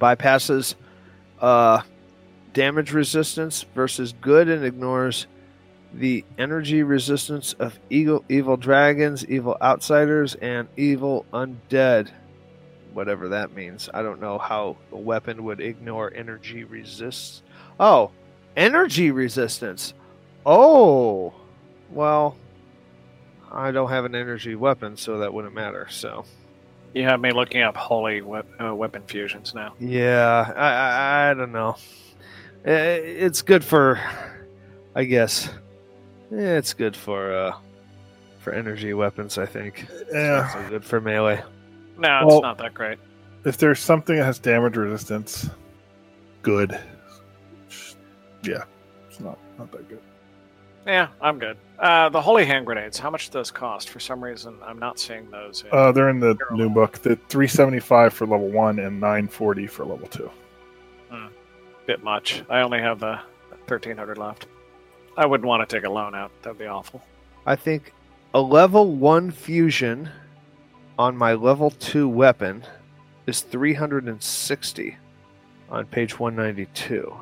[0.01, 0.75] bypasses
[1.41, 1.83] uh,
[2.55, 5.27] damage resistance versus good and ignores
[5.93, 12.11] the energy resistance of evil, evil dragons, evil outsiders, and evil undead.
[12.93, 13.89] Whatever that means.
[13.93, 17.43] I don't know how a weapon would ignore energy resists.
[17.79, 18.11] Oh,
[18.57, 19.95] energy resistance.
[20.45, 21.33] Oh,
[21.91, 22.37] well,
[23.51, 25.87] I don't have an energy weapon, so that wouldn't matter.
[25.91, 26.25] So.
[26.95, 29.75] You have me looking up holy wep- uh, weapon fusions now.
[29.79, 31.77] Yeah, I, I, I don't know.
[32.65, 34.01] It's good for,
[34.95, 35.49] I guess.
[36.33, 37.55] Eh, It's good for uh,
[38.39, 39.39] for energy weapons.
[39.39, 39.87] I think.
[39.91, 40.37] It's Yeah.
[40.37, 41.43] not so good for melee.
[41.99, 42.99] No, Well- it's not that great.
[43.45, 45.49] If there's something that has damage resistance,
[46.43, 46.79] good.
[48.43, 48.65] Yeah,
[49.09, 50.01] it's not not that good.
[50.87, 51.57] Yeah, I'm good.
[51.79, 52.99] Uh, the holy hand grenades.
[52.99, 53.89] How much do those cost?
[53.91, 55.63] For some reason, I'm not seeing those.
[55.63, 55.69] In.
[55.73, 56.99] Uh, they're in the They're new book.
[56.99, 60.31] The 375 for level one and 940 for level two.
[61.87, 62.45] bit much.
[62.49, 63.19] I only have uh,
[63.67, 64.47] 1300 left.
[65.17, 66.31] I wouldn't want to take a loan out.
[66.43, 67.03] That'd be awful.
[67.47, 67.93] I think
[68.35, 70.11] a level one fusion
[70.99, 72.65] on my level two weapon
[73.27, 74.97] is 360
[75.71, 77.15] on page 192,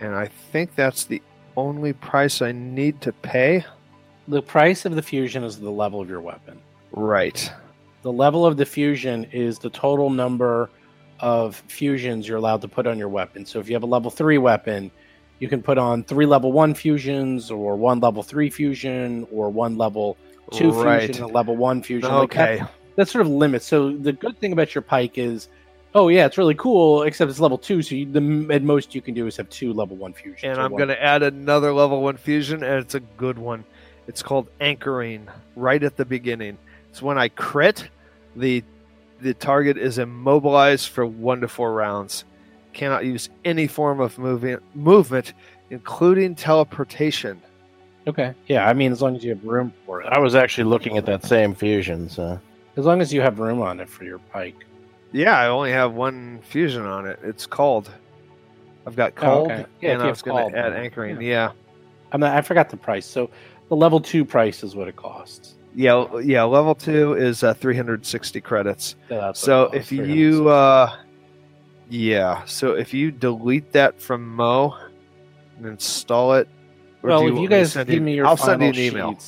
[0.00, 1.22] and I think that's the
[1.56, 3.64] only price I need to pay.
[4.28, 6.60] The price of the fusion is the level of your weapon.
[6.92, 7.50] Right.
[8.02, 10.70] The level of the fusion is the total number
[11.20, 13.46] of fusions you're allowed to put on your weapon.
[13.46, 14.90] So if you have a level three weapon,
[15.38, 19.76] you can put on three level one fusions, or one level three fusion, or one
[19.76, 20.16] level
[20.52, 21.06] two right.
[21.06, 22.10] fusion, a level one fusion.
[22.10, 22.64] Like that- Okay.
[22.96, 23.66] that sort of limits.
[23.66, 25.48] So the good thing about your pike is,
[25.94, 27.02] oh yeah, it's really cool.
[27.02, 29.72] Except it's level two, so you, the at most you can do is have two
[29.72, 30.44] level one fusions.
[30.44, 33.64] and I'm going to add another level one fusion, and it's a good one.
[34.06, 36.58] It's called anchoring right at the beginning.
[36.90, 37.88] It's when I crit,
[38.36, 38.62] the
[39.20, 42.24] the target is immobilized for one to four rounds.
[42.74, 45.32] Cannot use any form of moving, movement,
[45.70, 47.40] including teleportation.
[48.06, 48.68] Okay, yeah.
[48.68, 51.06] I mean, as long as you have room for it, I was actually looking at
[51.06, 52.38] that same fusion, so
[52.76, 54.66] as long as you have room on it for your pike.
[55.12, 57.18] Yeah, I only have one fusion on it.
[57.22, 57.90] It's called.
[58.86, 59.64] I've got Oh, called, okay.
[59.80, 61.20] Yeah, and I was going to add anchoring.
[61.22, 61.28] yeah.
[61.28, 61.52] Yeah.
[62.12, 63.06] I'm not, I forgot the price.
[63.06, 63.30] So
[63.68, 65.54] the level two price is what it costs.
[65.74, 68.96] yeah, yeah, Level two is uh, 360 credits.
[69.08, 70.94] So, So if you, uh,
[71.88, 74.76] yeah, so if you delete that from Mo
[75.56, 76.48] and install it,
[77.02, 79.18] or well, if you guys send give me your I'll send you an email.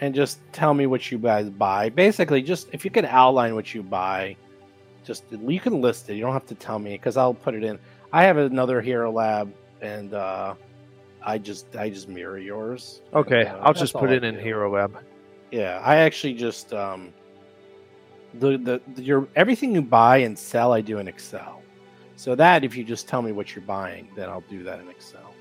[0.00, 1.88] and just tell me what you guys buy.
[1.88, 4.36] Basically, just if you could outline what you buy,
[5.04, 6.14] just you can list it.
[6.14, 7.78] You don't have to tell me because I'll put it in.
[8.12, 10.54] I have another Hero Lab, and uh,
[11.22, 13.02] I just I just mirror yours.
[13.12, 14.38] Okay, And, uh, I'll just put it in.
[14.38, 14.96] Hero Lab.
[15.50, 17.12] Yeah, I actually just um
[18.34, 21.59] the, the the your everything you buy and sell I do in Excel.
[22.20, 24.90] So that if you just tell me what you're buying, then I'll do that in
[24.90, 25.32] Excel.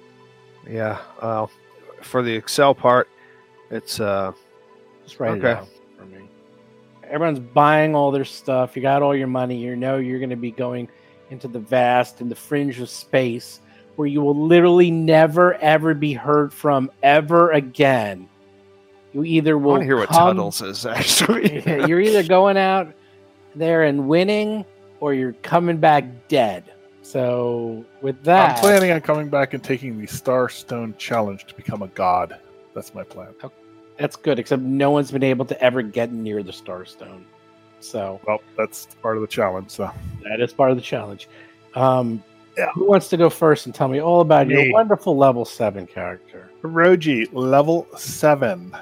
[0.66, 1.46] Yeah, uh,
[2.02, 3.10] for the Excel part,
[3.70, 4.32] it's uh,
[5.04, 5.62] Just write it Okay.
[5.98, 6.30] for me.
[7.04, 8.78] Everyone's buying all their stuff.
[8.78, 9.58] You got all your money.
[9.58, 10.88] You know you're going to be going
[11.32, 13.60] into the vast and the fringe of space
[13.98, 18.30] where you will literally never ever be heard from ever again.
[19.12, 21.62] You either I will want to hear what come- Tunnels is actually.
[21.90, 22.94] You're either going out
[23.54, 24.64] there and winning
[25.00, 26.64] or you're coming back dead.
[27.02, 31.82] So with that, I'm planning on coming back and taking the Starstone Challenge to become
[31.82, 32.38] a god.
[32.76, 33.34] That's my plan.
[33.98, 34.38] that's good.
[34.40, 37.24] Except no one's been able to ever get near the Starstone.
[37.80, 39.72] So Well, that's part of the challenge.
[39.72, 39.90] So
[40.24, 41.28] that is part of the challenge.
[41.76, 42.24] Um,
[42.58, 42.70] Yeah.
[42.74, 44.66] Who wants to go first and tell me all about Me.
[44.66, 46.50] your wonderful level seven character?
[46.62, 48.76] Roji, level seven.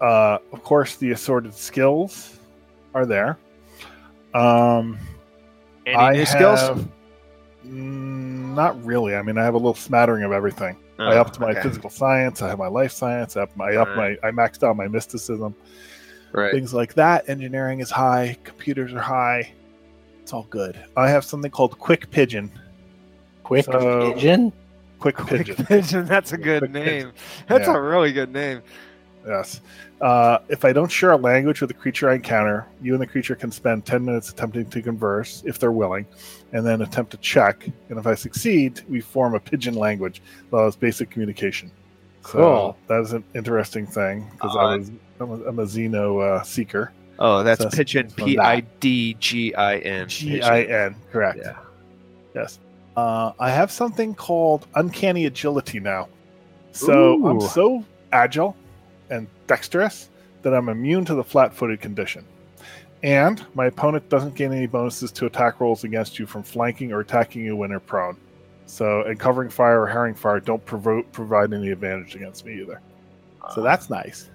[0.00, 2.38] Uh, of course, the assorted skills
[2.94, 3.38] are there.
[4.36, 4.98] Um,
[5.86, 6.60] Any I new skills?
[6.60, 6.88] have-
[7.66, 9.16] Mm, not really.
[9.16, 10.76] I mean, I have a little smattering of everything.
[11.00, 11.62] I Oh, upped my okay.
[11.62, 12.40] physical science.
[12.40, 13.36] I have my life science.
[13.36, 15.52] I upped my, I upped my, I maxed out my mysticism.
[16.32, 16.52] Right.
[16.52, 17.28] Things like that.
[17.28, 18.36] Engineering is high.
[18.44, 19.52] Computers are high.
[20.22, 20.78] It's all good.
[20.96, 22.52] I have something called Quick Pigeon.
[23.42, 24.52] Quick So- pigeon.
[25.00, 25.66] Quick Quick Pigeon.
[25.66, 26.06] Pigeon.
[26.06, 26.86] That's a good Quick Pigeon.
[27.08, 27.12] name.
[27.48, 27.76] That's Yeah.
[27.76, 28.62] a really good name.
[29.26, 29.60] Yes.
[30.00, 33.06] Uh, if I don't share a language with the creature I encounter, you and the
[33.06, 36.06] creature can spend 10 minutes attempting to converse, if they're willing,
[36.52, 37.66] and then attempt to check.
[37.88, 41.70] And if I succeed, we form a pigeon language that allows basic communication.
[42.22, 42.76] So Cool.
[42.88, 46.42] that is an interesting thing because Uh, I was I'm a, I'm a Xeno uh,
[46.42, 46.92] seeker.
[47.18, 48.10] Oh, that's So- Pigeon.
[48.10, 50.08] P I D G I N.
[50.08, 51.38] G I N, correct.
[51.42, 51.54] Yeah.
[52.34, 52.58] Yes.
[52.96, 56.08] Uh, I have something called uncanny agility now.
[56.72, 58.54] So I'm so agile
[59.10, 60.08] and dexterous
[60.42, 62.24] that I'm immune to the flat footed condition.
[63.02, 67.00] And my opponent doesn't gain any bonuses to attack rolls against you from flanking or
[67.00, 68.16] attacking you when they're prone.
[68.66, 72.80] So, and covering fire or harrying fire don't provo- provide any advantage against me either.
[73.54, 74.28] So uh, that's nice.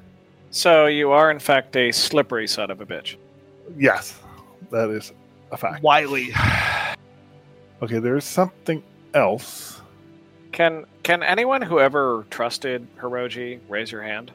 [0.52, 3.16] So you are in fact a slippery son of a bitch.
[3.78, 4.20] Yes,
[4.70, 5.12] that is
[5.52, 5.84] a fact.
[5.84, 6.34] Wiley.
[7.84, 8.84] Okay, there's something
[9.16, 9.82] else.
[10.52, 14.32] Can can anyone who ever trusted Hiroji raise your hand?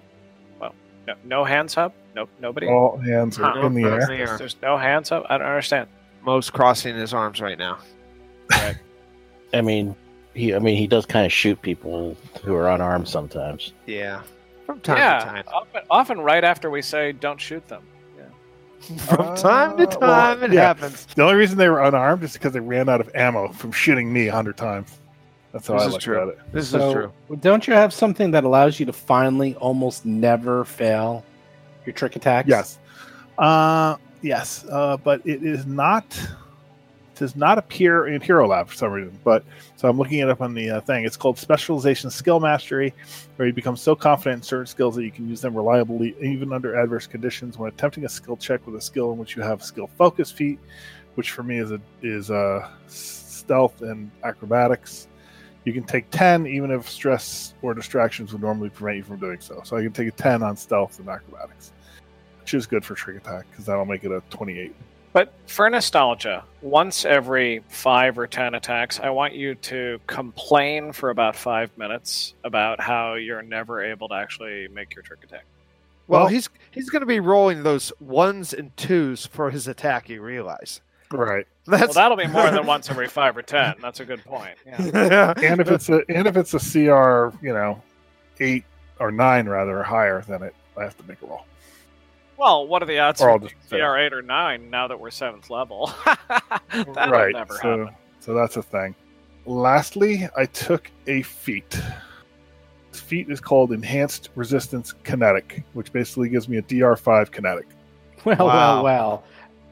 [1.07, 1.95] Well, no, no hands up.
[2.15, 2.31] Nope.
[2.41, 2.67] nobody.
[2.69, 3.67] All hands are Huh.
[3.67, 4.07] in the No, air.
[4.07, 5.25] There's, there's no hands up.
[5.29, 5.89] I don't understand.
[6.25, 7.79] Mo's crossing his arms right now.
[9.55, 9.95] I mean,
[10.35, 10.55] he.
[10.55, 13.73] I mean, he does kind of shoot people who are unarmed sometimes.
[13.87, 14.23] Yeah.
[14.67, 15.45] From time yeah, to time.
[15.53, 17.83] Often, often right after we say don't shoot them.
[19.09, 20.61] From time to Uh, well, time, it yeah.
[20.61, 21.07] happens.
[21.07, 24.13] The only reason they were unarmed is because they ran out of ammo from shooting
[24.13, 25.01] me a hundred times.
[25.57, 26.21] That's how This I look true.
[26.21, 26.39] at it.
[26.53, 27.13] This so, is true.
[27.41, 31.25] Don't you have something that allows you to finally almost never fail
[31.87, 32.47] your trick attacks?
[32.47, 32.79] Yes.
[33.39, 36.05] Uh, yes, uh, but it is not.
[36.15, 39.19] It does not appear in Hero Lab for some reason.
[39.25, 39.45] But
[39.77, 41.07] so I'm looking it up on the uh, thing.
[41.07, 42.93] It's called Specialization Skill Mastery,
[43.37, 46.53] where you become so confident in certain skills that you can use them reliably, even
[46.53, 47.57] under adverse conditions.
[47.57, 50.59] When attempting a skill check with a skill in which you have skill focus feat,
[51.15, 55.09] which for me is a is a stealth and acrobatics.
[55.67, 59.41] You can take ten, even if stress or distractions would normally prevent you from doing
[59.41, 59.61] so.
[59.65, 61.73] So I can take a ten on stealth and acrobatics
[62.47, 64.73] which is good for trick attack because that'll make it a 28.
[65.13, 71.11] But for nostalgia, once every five or ten attacks, I want you to complain for
[71.11, 75.45] about five minutes about how you're never able to actually make your trick attack.
[76.07, 80.09] Well, Well- he's he's going to be rolling those ones and twos for his attack.
[80.09, 80.81] You realize
[81.13, 81.47] Right.
[81.67, 81.83] That's...
[81.83, 83.75] Well, that'll be more than once every five or ten.
[83.81, 84.57] That's a good point.
[84.67, 85.35] Yeah.
[85.43, 87.83] And if it's a and if it's a CR, you know,
[88.41, 88.65] eight
[89.01, 91.45] or nine rather or higher, then it I have to make a roll.
[92.37, 93.55] Well, what are the odds Or of just.
[93.71, 95.93] CR eight or nine now that we're seventh level?
[96.71, 97.33] That'll right.
[97.35, 97.95] never so happen.
[98.21, 98.95] so that's a thing.
[99.47, 101.81] Lastly, I took a feat.
[102.93, 107.67] This feat is called Enhanced Resistance Kinetic, which basically gives me a DR5 kinetic.
[108.25, 108.47] Well, Wow.
[108.47, 109.25] well, well.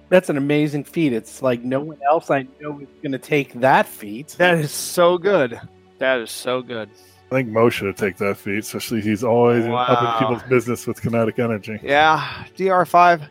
[0.09, 1.13] That's an amazing feat.
[1.13, 4.29] It's like no one else I know is going to take that feat.
[4.39, 5.61] that is so good.
[5.99, 6.91] That is so good.
[7.31, 9.85] I think Mo should take that feat, especially he's always Wow.
[9.85, 11.81] up in people's business with kinetic energy.
[11.83, 13.23] Yeah, DR five,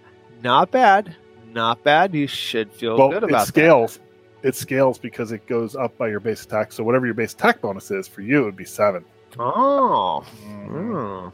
[0.41, 1.15] not bad,
[1.53, 2.13] not bad.
[2.13, 3.99] You should feel well, good about it about scales.
[4.41, 6.73] It scales because it goes up by your base attack.
[6.73, 9.05] So whatever your base attack bonus is for you, it would be seven.
[9.39, 10.21] Oh.
[10.65, 11.29] Hmm.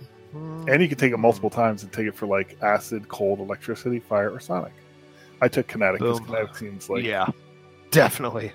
[0.70, 4.00] And you can take it multiple times and take it for like acid, cold, electricity,
[4.00, 4.74] fire, or sonic.
[5.42, 6.28] I took kinetic because Boom.
[6.28, 7.28] kinetic seems like yeah,
[7.92, 8.52] definitely.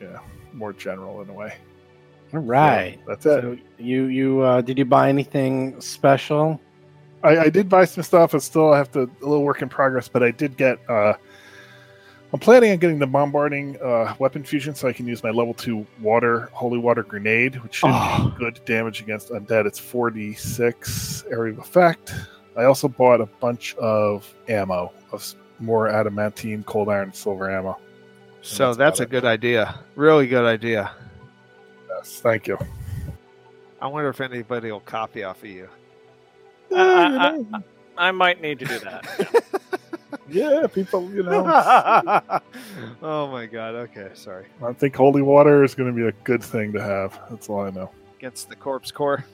[0.00, 0.18] Yeah,
[0.52, 1.54] more general in a way.
[2.34, 2.98] All right.
[3.00, 3.42] So that's it.
[3.42, 6.60] So you you uh, did you buy anything special?
[7.22, 8.34] I, I did buy some stuff.
[8.34, 10.78] I still I have to a little work in progress, but I did get.
[10.88, 11.12] Uh,
[12.32, 15.52] I'm planning on getting the bombarding uh, weapon fusion, so I can use my level
[15.52, 18.32] two water holy water grenade, which should Oh.
[18.38, 19.66] do good damage against undead.
[19.66, 22.14] It's 4d6 area of effect.
[22.56, 27.78] I also bought a bunch of ammo of s- more adamantine, cold iron, silver ammo.
[28.42, 29.78] So that's that's, a about good idea.
[29.94, 30.92] Really good idea.
[31.88, 32.58] Yes, thank you.
[33.80, 35.68] I wonder if anybody will copy off of you.
[36.70, 39.44] Uh, I, I, I, I might need to do that.
[40.28, 41.44] Yeah, people, you know.
[43.02, 43.74] oh my god.
[43.74, 44.46] Okay, sorry.
[44.62, 47.18] I think holy water is going to be a good thing to have.
[47.30, 47.90] That's all I know.
[48.18, 49.24] Against the corpse core.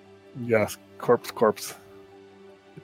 [0.40, 1.74] Yes, corpse, corpse.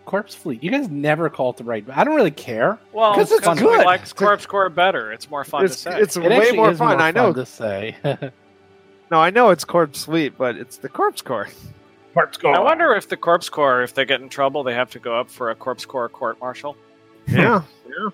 [0.04, 0.62] Corpse Fleet.
[0.62, 1.84] You guys never call it the right.
[1.92, 2.78] I don't really care.
[2.92, 3.78] Well, because it's because good.
[3.78, 5.12] we like Corpse Core better.
[5.12, 6.00] It's more fun It's, to say.
[6.00, 7.00] it's It way actually more is fun.
[7.00, 7.32] I know.
[7.32, 7.96] to say.
[9.10, 11.46] No, I know it's corpse fleet, but it's the corpse core.
[12.14, 12.50] Corpse, go.
[12.50, 15.14] I wonder if the Corpse Corps, if they get in trouble, they have to go
[15.18, 16.74] up for a Corpse Corps court martial.
[17.28, 17.62] Yeah.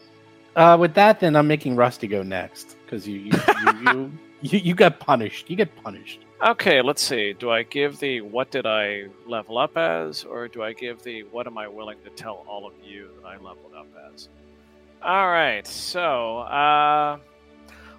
[0.56, 3.32] uh, with that, then I'm making Rusty go next because you you,
[3.64, 4.12] you, you
[4.42, 5.48] you you got punished.
[5.48, 6.20] You get punished.
[6.42, 7.34] Okay, let's see.
[7.34, 11.24] Do I give the what did I level up as, or do I give the
[11.24, 14.30] what am I willing to tell all of you that I leveled up as?
[15.02, 17.18] All right, so, uh,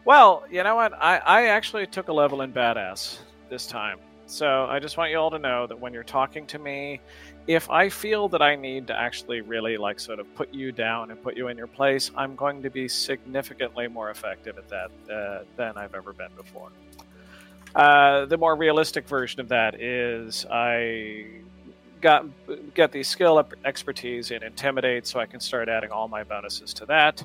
[0.05, 0.93] well, you know what?
[0.93, 3.19] I, I actually took a level in Badass
[3.51, 3.99] this time.
[4.25, 6.99] So I just want you all to know that when you're talking to me,
[7.45, 11.11] if I feel that I need to actually really like sort of put you down
[11.11, 15.13] and put you in your place, I'm going to be significantly more effective at that
[15.13, 16.69] uh, than I've ever been before.
[17.75, 21.25] Uh, the more realistic version of that is I
[22.01, 22.25] got
[22.73, 26.85] get the skill expertise in intimidate, so I can start adding all my bonuses to
[26.87, 27.23] that.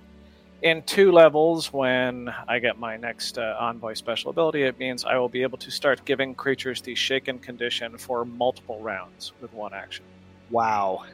[0.63, 5.19] In two levels, when I get my next uh, envoy special ability, it means I
[5.19, 9.75] will be able to start giving creatures the shaken condition for multiple rounds with one
[9.75, 10.05] action.
[10.51, 11.05] Wow.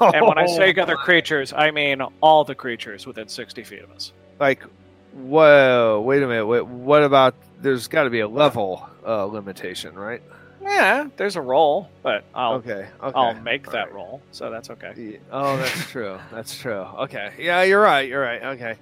[0.00, 3.90] And when I say other creatures, I mean all the creatures within 60 feet of
[3.92, 4.12] us.
[4.40, 4.64] like,
[5.12, 6.46] whoa, wait a minute.
[6.46, 7.34] Wait, what about?
[7.60, 10.22] There's got to be a level uh, limitation, right?
[10.60, 12.88] Yeah, there's a roll, but I'll okay.
[13.02, 13.18] Okay.
[13.18, 13.94] I'll make all that right.
[13.94, 14.92] roll, so that's okay.
[14.96, 15.18] Yeah.
[15.30, 16.18] Oh, that's true.
[16.32, 16.72] That's true.
[16.72, 17.32] Okay.
[17.38, 18.08] Yeah, you're right.
[18.08, 18.42] You're right.
[18.42, 18.76] Okay.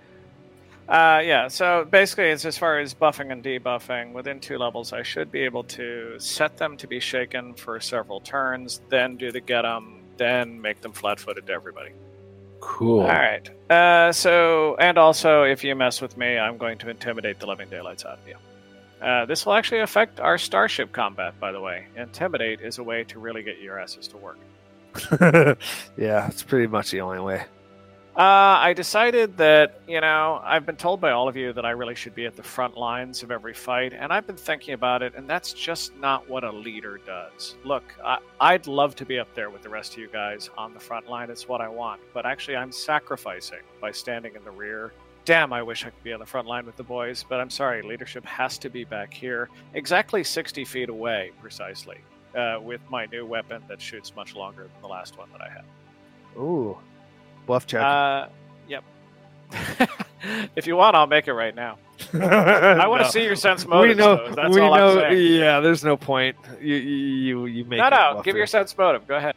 [0.89, 4.12] Uh, yeah, so basically, it's as far as buffing and debuffing.
[4.12, 8.20] Within two levels, I should be able to set them to be shaken for several
[8.20, 11.91] turns, then do the get them, then make them flat footed to everybody.
[12.61, 13.01] Cool.
[13.01, 13.51] All right.
[13.70, 17.68] Uh, so, and also, if you mess with me, I'm going to intimidate the living
[17.68, 18.37] daylights out of you.
[19.01, 21.86] Uh, this will actually affect our starship combat, by the way.
[21.97, 24.38] Intimidate is a way to really get your asses to work.
[25.97, 27.44] yeah, it's pretty much the only way.
[28.16, 31.72] Uh, I decided that, you know, I've been told by all of you that I
[31.72, 35.03] really should be at the front lines of every fight, and I've been thinking about
[35.03, 37.57] it, and that's just not what a leader does.
[37.62, 40.72] Look, I, I'd love to be up there with the rest of you guys on
[40.72, 44.51] the front line, it's what I want, but actually, I'm sacrificing by standing in the
[44.51, 44.92] rear.
[45.27, 47.51] Damn, I wish I could be on the front line with the boys, but I'm
[47.51, 51.99] sorry, leadership has to be back here, exactly 60 feet away, precisely,
[52.37, 55.49] uh, with my new weapon that shoots much longer than the last one that I
[55.49, 55.64] had.
[56.39, 56.79] Ooh.
[57.45, 57.83] Bluff check.
[57.83, 58.29] Uh,
[58.68, 58.85] yep.
[60.57, 61.79] if you want, I'll make it right now.
[62.14, 63.97] I want to see your sense we motive.
[63.99, 64.33] know.
[64.33, 65.01] That's we all know.
[65.03, 65.41] I'm saying.
[65.41, 66.37] Yeah, there's no point.
[66.61, 68.22] You you you make No, it no.
[68.22, 68.39] Give it.
[68.39, 69.07] your sense motive.
[69.09, 69.35] Go ahead.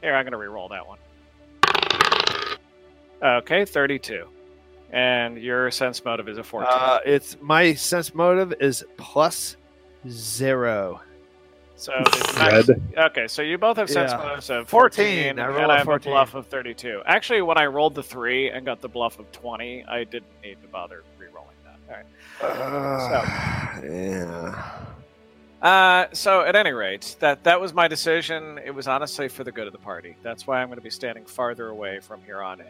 [0.00, 0.98] Here, I'm going to re-roll that one.
[3.24, 4.26] Okay, 32.
[4.90, 6.68] And your sense motive is a 14.
[6.70, 9.56] Uh, it's my sense motive is plus
[10.08, 11.00] zero.
[11.76, 14.18] so the okay, so you both have sense Yeah.
[14.18, 15.34] motives of 14.
[15.34, 16.12] 14, I roll and a I have 14.
[16.12, 17.02] a bluff of 32.
[17.06, 20.60] Actually, when I rolled the 3 and got the bluff of 20, I didn't need
[20.62, 22.04] to bother re-rolling that.
[22.42, 23.82] All right.
[23.82, 24.80] Uh, yeah.
[25.62, 28.58] Uh, so at any rate, that that was my decision.
[28.64, 30.14] It was honestly for the good of the party.
[30.22, 32.66] That's why I'm going to be standing farther away from here on in,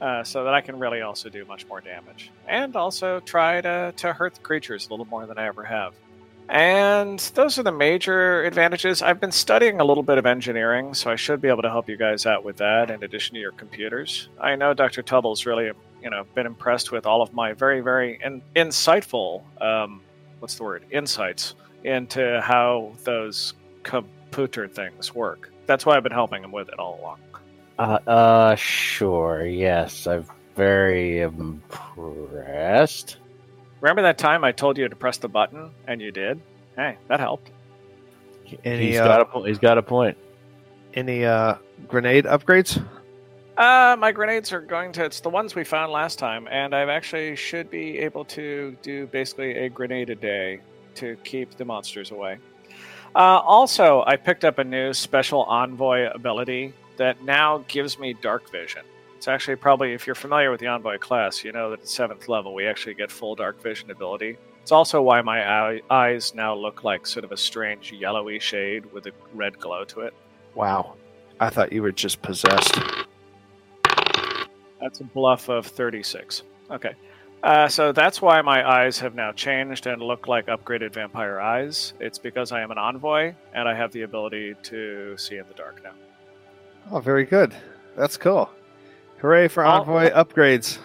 [0.00, 3.92] uh, so that I can really also do much more damage, and also try to
[3.96, 5.94] to hurt the creatures a little more than I ever have.
[6.50, 9.02] And those are the major advantages.
[9.02, 11.88] I've been studying a little bit of engineering, so I should be able to help
[11.88, 12.90] you guys out with that.
[12.90, 15.02] In addition to your computers, I know Dr.
[15.02, 15.70] Tubble's really,
[16.02, 20.02] you know, been impressed with all of my very, very in, insightful, um,
[20.40, 25.52] what's the word, insights into how those computer things work.
[25.66, 27.20] That's why I've been helping him with it all along.
[27.80, 29.46] Uh, uh, sure.
[29.46, 33.16] Yes, I'm very impressed.
[33.80, 36.42] Remember that time I told you to press the button and you did?
[36.76, 37.50] Hey, that helped.
[38.66, 39.48] Any He's uh, got a point.
[39.48, 40.18] He's got a point.
[40.92, 41.54] any uh
[41.88, 42.84] grenade upgrades?
[43.56, 45.04] Uh, my grenades are going to.
[45.06, 49.06] It's the ones we found last time, and I actually should be able to do
[49.06, 50.60] basically a grenade a day
[50.96, 52.36] to keep the monsters away.
[53.14, 58.50] Uh, also, I picked up a new special envoy ability that now gives me dark
[58.52, 58.82] vision.
[59.16, 62.28] It's actually probably, if you're familiar with the envoy class, you know that at seventh
[62.28, 64.36] level we actually get full dark vision ability.
[64.60, 68.84] It's also why my eye- eyes now look like sort of a strange yellowy shade
[68.92, 70.12] with a red glow to it.
[70.54, 70.96] Wow.
[71.40, 72.78] I thought you were just possessed.
[74.78, 76.42] That's a bluff of 36.
[76.70, 76.92] Okay.
[77.42, 81.94] Uh, so that's why my eyes have now changed and look like upgraded vampire eyes.
[81.98, 85.54] It's because I am an envoy and I have the ability to see in the
[85.54, 85.92] dark now.
[86.90, 87.54] Oh, very good.
[87.96, 88.50] That's cool.
[89.18, 90.78] Hooray for envoy upgrades.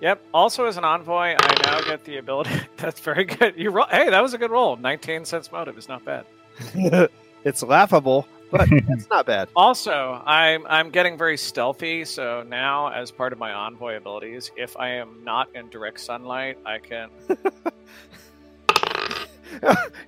[0.00, 0.22] Yep.
[0.32, 2.60] Also, as an envoy, I now get the ability.
[2.76, 3.54] That's very good.
[3.56, 3.86] You roll.
[3.90, 4.76] Hey, that was a good roll.
[4.76, 6.26] 19 sense motive is not bad.
[7.44, 9.48] it's laughable, but it's not bad.
[9.56, 12.04] Also, I'm I'm getting very stealthy.
[12.04, 16.58] So now, as part of my envoy abilities, if I am not in direct sunlight,
[16.64, 17.10] I can.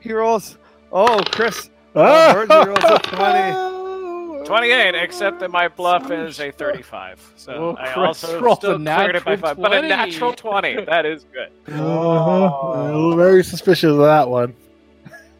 [0.00, 0.58] he rolls.
[0.92, 1.70] Oh, Chris.
[1.94, 3.75] Oh, Virgil rolls a 20.
[4.46, 7.32] 28, except that my bluff is a 35.
[7.36, 9.56] So Oh, I also rolled still a cleared it by natural five.
[9.60, 10.84] But a natural 20.
[10.84, 11.50] That is good.
[11.78, 13.14] Uh-huh.
[13.16, 14.54] Very suspicious of that one.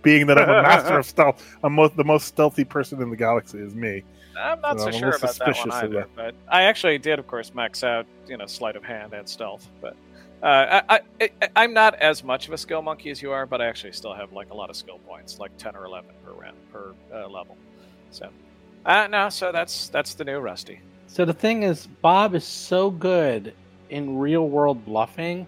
[0.03, 3.17] Being that I'm a master of stealth, I'm mo- the most stealthy person in the
[3.17, 4.03] galaxy is me.
[4.39, 5.95] I'm not So so I'm sure little about that one either.
[6.01, 6.09] that.
[6.15, 9.67] But I actually did, of course, max out, you know, sleight of hand and stealth.
[9.81, 9.97] But
[10.43, 13.47] uh, I, I, I, I'm not as much of a skill monkey as you are,
[13.47, 16.11] but I actually still have like a lot of skill points, like 10 or 11
[16.25, 17.57] per round per uh, level.
[18.11, 18.29] So,
[18.87, 20.81] uh, no, so that's that's the new Rusty.
[21.09, 23.53] So the thing is, Bob is so good
[23.91, 25.47] in real world bluffing.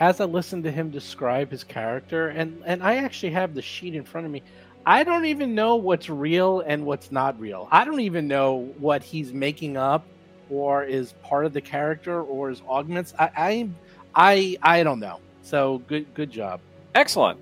[0.00, 3.94] As I listen to him describe his character, and and I actually have the sheet
[3.94, 4.42] in front of me.
[4.86, 7.68] I don't even know what's real and what's not real.
[7.70, 10.06] I don't even know what he's making up,
[10.48, 13.12] or is part of the character, or is augments.
[13.18, 13.68] I I
[14.14, 15.20] I, I don't know.
[15.42, 16.60] So good good job.
[16.94, 17.38] Excellent.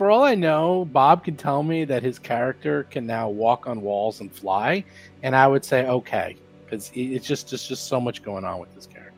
[0.00, 3.82] For all I know, Bob can tell me that his character can now walk on
[3.82, 4.82] walls and fly,
[5.22, 8.74] and I would say okay, because it's just it's just so much going on with
[8.74, 9.12] this character.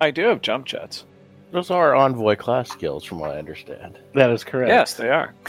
[0.00, 1.04] I do have jump jets.
[1.52, 4.00] Those are envoy class skills, from what I understand.
[4.12, 4.70] That is correct.
[4.70, 5.32] Yes, they are.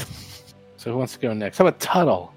[0.77, 1.57] So who wants to go next?
[1.57, 2.31] How about Tuttle?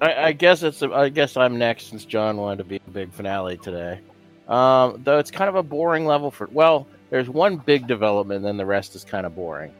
[0.00, 0.82] I, I guess it's.
[0.82, 4.00] I guess I'm next since John wanted to be a big finale today.
[4.48, 6.48] Um, though it's kind of a boring level for.
[6.50, 9.74] Well, there's one big development, and then the rest is kind of boring.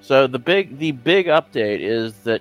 [0.00, 2.40] So the big the big update is that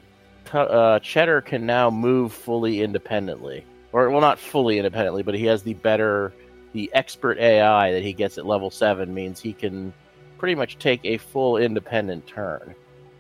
[0.54, 5.64] uh, Cheddar can now move fully independently, or well, not fully independently, but he has
[5.64, 6.34] the better
[6.74, 9.94] the expert AI that he gets at level seven means he can
[10.38, 12.76] pretty much take a full independent turn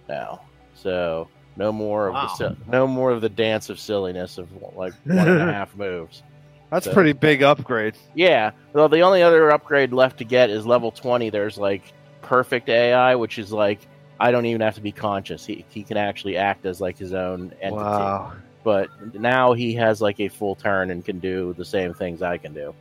[0.07, 0.41] now.
[0.75, 2.35] So no more of Wow.
[2.37, 6.23] the no more of the dance of silliness of like one and a half moves.
[6.69, 7.95] That's So- pretty big upgrade.
[8.13, 8.51] Yeah.
[8.73, 11.29] Well, the only other upgrade left to get is level 20.
[11.31, 11.81] There's like
[12.21, 13.79] perfect AI, which is like
[14.19, 15.45] I don't even have to be conscious.
[15.45, 17.83] He, he can actually act as like his own entity.
[17.83, 18.33] Wow.
[18.63, 22.37] But now he has like a full turn and can do the same things I
[22.37, 22.73] can do.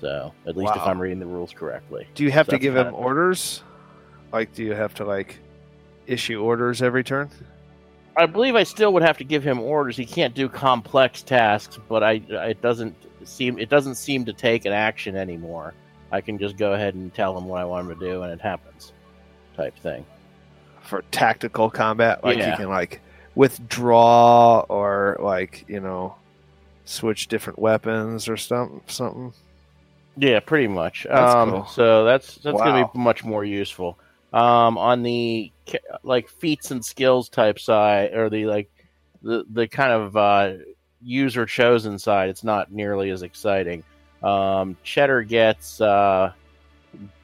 [0.00, 2.06] So at least if I'm reading the rules correctly.
[2.14, 3.62] Do you have to give him kinda- orders?
[4.32, 5.38] Like, do you have to like
[6.06, 7.30] issue orders every turn?
[8.16, 9.96] I believe I still would have to give him orders.
[9.96, 12.94] He can't do complex tasks, but I it doesn't
[13.24, 15.74] seem it doesn't seem to take an action anymore.
[16.10, 18.32] I can just go ahead and tell him what I want him to do, and
[18.32, 18.92] it happens,
[19.56, 20.04] type thing.
[20.84, 22.22] For tactical combat.
[22.24, 22.50] Like Yeah.
[22.50, 23.00] you can like
[23.34, 26.14] withdraw or like you know
[26.84, 28.80] switch different weapons or something.
[28.86, 29.32] Something.
[30.16, 31.06] Yeah, pretty much.
[31.08, 31.66] That's um, cool.
[31.66, 32.82] So that's that's Wow.
[32.82, 33.98] to be much more useful.
[34.32, 35.52] Um, on the
[36.02, 38.70] like feats and skills type side, or the like
[39.22, 40.52] the the kind of uh,
[41.02, 43.84] user chosen side, it's not nearly as exciting.
[44.22, 46.32] Um, Cheddar gets uh,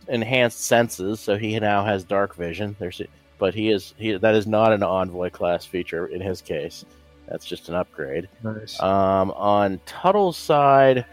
[0.09, 2.77] enhanced senses, so he now has dark vision.
[2.79, 3.01] There's,
[3.39, 6.85] but he is he that is not an envoy class feature in his case.
[7.29, 8.29] That's just an upgrade.
[8.43, 8.81] Nice.
[8.81, 11.05] Um, on Tuttle's side,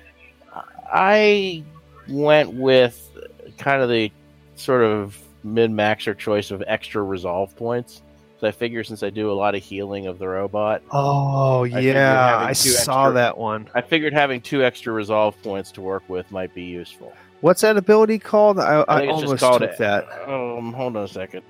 [0.91, 1.63] I
[2.07, 3.09] went with
[3.57, 4.11] kind of the
[4.55, 8.01] sort of min maxer choice of extra resolve points.
[8.39, 11.95] So I figure since I do a lot of healing of the robot, oh figured
[11.95, 13.69] yeah, I saw extra- that one.
[13.73, 17.13] I figured having two extra resolve points to work with might be useful.
[17.41, 18.59] What's that ability called?
[18.59, 20.05] I, I, just almost called took it- that.
[20.27, 21.43] Um, hold on a second.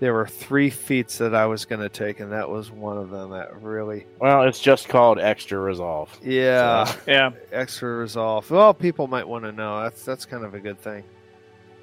[0.00, 3.10] There were three feats that I was going to take, and that was one of
[3.10, 3.30] them.
[3.30, 6.18] That really, Well, it's just called extra resolve.
[6.22, 7.30] yeah, So- Yeah.
[7.52, 8.50] extra resolve.
[8.50, 9.82] Well, people might want to know.
[9.82, 11.04] That's that's kind of a good thing.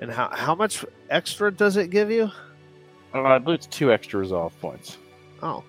[0.01, 2.30] And how how much extra does it give you?
[3.13, 4.97] Uh, I believe it's two extra resolve points.
[5.43, 5.63] Oh,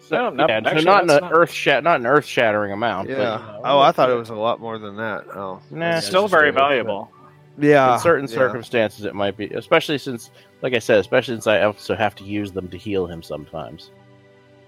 [0.00, 3.08] So, No, no, yeah, so not an not- earth shat, not an earth shattering amount.
[3.08, 3.38] but, yeah.
[3.38, 5.24] you know, oh, I thought it was a lot more than that.
[5.34, 7.10] Oh, Nah, Still very a- valuable.
[7.58, 7.94] Yeah.
[7.94, 8.34] in certain yeah.
[8.34, 10.30] circumstances it might be especially since
[10.62, 13.90] like i said especially since i also have to use them to heal him sometimes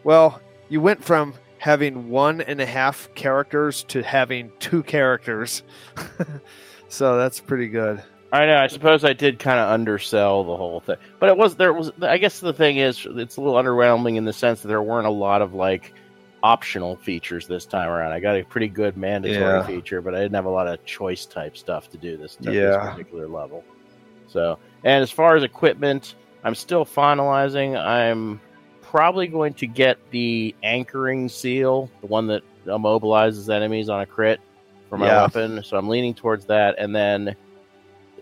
[0.04, 5.62] Well, you went from having one and a half characters to having two characters.
[6.88, 8.02] so that's pretty good.
[8.32, 11.56] i know i suppose i did kind of undersell the whole thing but it was
[11.56, 14.68] there was i guess the thing is it's a little underwhelming in the sense that
[14.68, 15.92] there weren't a lot of like
[16.46, 19.66] optional features this time around i got a pretty good mandatory Yeah.
[19.66, 22.54] feature but i didn't have a lot of choice type stuff to do this, this
[22.54, 22.90] Yeah.
[22.90, 23.64] particular level
[24.28, 27.76] So, and as far as equipment, I'm still finalizing.
[27.78, 28.40] I'm
[28.82, 34.40] probably going to get the anchoring seal, the one that immobilizes enemies on a crit
[34.88, 35.22] for my Yeah.
[35.22, 35.62] weapon.
[35.64, 37.34] So I'm leaning towards that, and then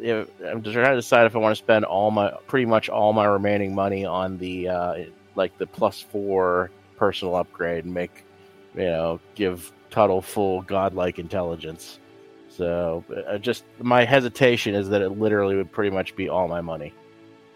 [0.00, 2.88] if, I'm just trying to decide if I want to spend all my pretty much
[2.88, 4.94] all my remaining money on the uh,
[5.34, 8.24] like the plus four personal upgrade and make
[8.74, 11.98] you know give Tuttle full godlike intelligence.
[12.48, 16.60] So uh, just my hesitation is that it literally would pretty much be all my
[16.60, 16.92] money.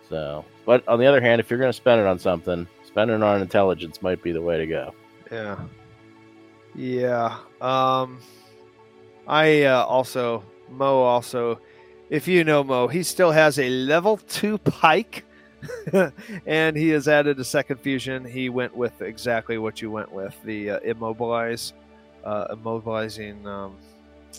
[0.09, 3.17] So, but on the other hand, if you're going to spend it on something, spending
[3.17, 4.95] it on intelligence might be the way to go.
[5.31, 5.59] Yeah.
[6.75, 7.39] Yeah.
[7.61, 8.21] Um
[9.27, 11.61] I uh, also Mo also
[12.11, 15.25] if you know Mo, he still has a level 2 pike
[16.47, 18.25] and he has added a second fusion.
[18.25, 21.73] He went with exactly what you went with, the uh, immobilize
[22.25, 23.77] uh immobilizing um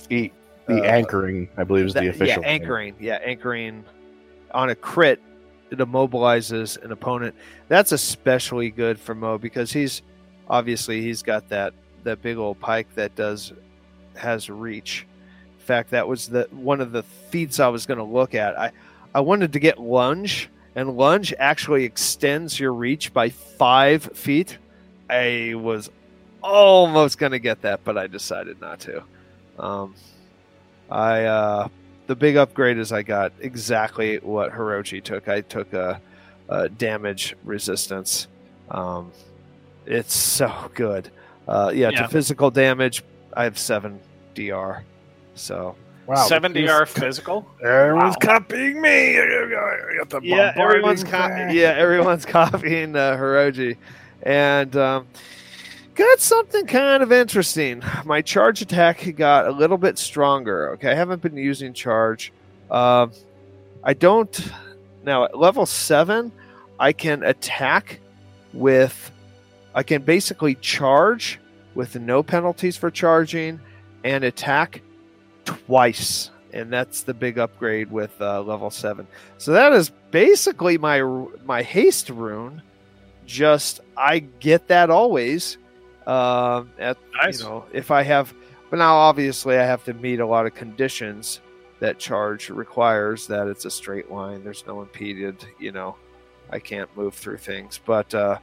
[0.09, 0.31] The,
[0.67, 2.43] the Uh, anchoring, I believe, is the that- official.
[2.43, 2.95] Yeah, anchoring.
[2.99, 3.83] Yeah, anchoring
[4.51, 5.21] on a crit.
[5.71, 7.35] It immobilizes an opponent.
[7.67, 10.01] That's especially good for Mo because he's
[10.49, 13.53] obviously he's got that that big old pike that does
[14.15, 15.05] has reach.
[15.59, 18.57] In fact, that was the one of the feats I was going to look at.
[18.57, 18.71] I
[19.13, 24.57] I wanted to get lunge, and lunge actually extends your reach by five feet.
[25.09, 25.89] I was
[26.43, 29.03] almost going to get that, but I decided not to.
[29.57, 29.95] Um,
[30.89, 31.67] I uh,
[32.07, 35.27] the big upgrade is I got exactly what Hirochi took.
[35.27, 36.01] I took a,
[36.47, 38.27] a damage resistance.
[38.71, 39.11] Um,
[39.85, 41.09] it's so good.
[41.47, 42.03] Uh, yeah, Yeah.
[42.03, 43.03] to physical damage,
[43.33, 43.99] I have seven
[44.35, 44.83] DR.
[45.35, 45.75] So
[46.09, 46.25] Wow.
[46.25, 47.47] Seventy are physical.
[47.63, 48.39] Everyone's Wow.
[48.39, 49.19] copying me.
[49.19, 53.77] I got the yeah, everyone's bombarding co- yeah, everyone's copying uh, Hiroji,
[54.23, 55.05] and um,
[55.93, 57.83] got something kind of interesting.
[58.05, 60.71] My charge attack got a little bit stronger.
[60.71, 62.33] Okay, I haven't been using charge.
[62.71, 63.11] Um,
[63.83, 64.51] I don't
[65.03, 66.31] now at level seven.
[66.79, 67.99] I can attack
[68.51, 69.11] with.
[69.75, 71.39] I can basically charge
[71.75, 73.59] with no penalties for charging,
[74.03, 74.81] and attack
[75.65, 79.07] twice, and that's the big upgrade with uh, level seven.
[79.37, 81.01] So that is basically my
[81.45, 82.61] my haste rune.
[83.25, 85.57] Just I get that always.
[86.07, 87.39] Um, at Nice.
[87.39, 88.33] you know if I have,
[88.69, 91.39] but now obviously I have to meet a lot of conditions
[91.79, 94.43] that charge requires that it's a straight line.
[94.43, 95.45] There's no impeded.
[95.59, 95.95] You know,
[96.49, 97.79] I can't move through things.
[97.85, 98.39] But uh,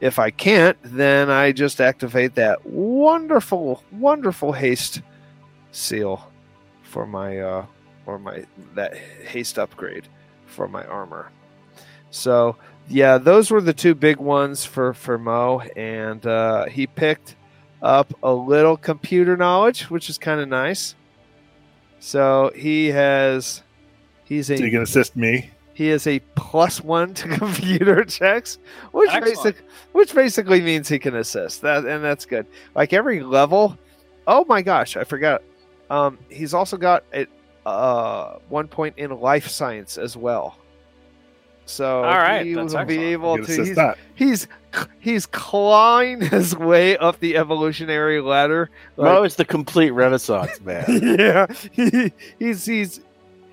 [0.00, 5.02] if I can't, then I just activate that wonderful, wonderful haste
[5.70, 6.31] seal
[6.92, 7.66] for my uh,
[8.04, 10.06] or my that haste upgrade
[10.46, 11.30] for my armor.
[12.10, 12.56] So
[12.88, 17.34] yeah, those were the two big ones for for Mo, and uh, he picked
[17.80, 20.94] up a little computer knowledge, which is kind of nice.
[21.98, 23.62] So he has
[24.24, 25.50] he's a So you can assist me.
[25.72, 28.58] he is a plus one to computer checks,
[28.92, 29.36] which Excellent.
[29.56, 31.62] basic, which basically means he can assist.
[31.62, 32.46] That and that's good.
[32.74, 33.78] Like every level.
[34.26, 35.42] Oh my gosh, I forgot.
[35.92, 37.28] Um, he's also got at
[37.66, 40.56] uh, one point in life science as well.
[41.66, 43.44] So All right, he will that's be able to.
[43.44, 43.98] can He's, that.
[44.14, 44.48] he's
[44.98, 48.70] he's clawing his way up the evolutionary ladder.
[48.96, 50.84] like- Mo is the complete Renaissance man.
[51.18, 53.00] yeah, he, he's he's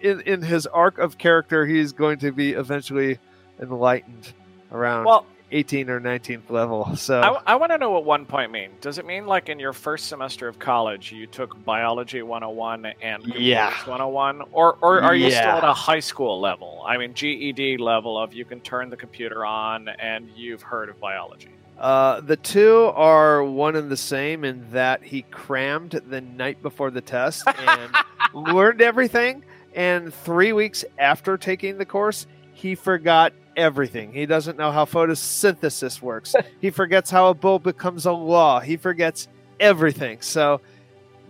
[0.01, 1.65] in in his arc of character.
[1.65, 3.19] He's going to be eventually
[3.61, 4.33] enlightened
[4.71, 6.95] around Well, 18 or 19th level.
[6.95, 8.69] So I, I want to know what one point mean.
[8.81, 13.23] Does it mean like in your first semester of college you took biology 101 and
[13.23, 13.69] computers Yeah.
[13.85, 16.83] 101 or or are you still at a high school level?
[16.87, 20.99] I mean GED level of you can turn the computer on and you've heard of
[20.99, 21.49] biology.
[21.79, 26.91] uh, the two are one and the same in that he crammed the night before
[26.91, 27.91] the test and
[28.33, 29.43] learned everything.
[29.75, 34.13] And three weeks after taking the course, he forgot everything.
[34.13, 36.33] He doesn't know how photosynthesis works.
[36.61, 38.59] he forgets how a bulb becomes a law.
[38.59, 39.27] He forgets
[39.59, 40.21] everything.
[40.21, 40.61] So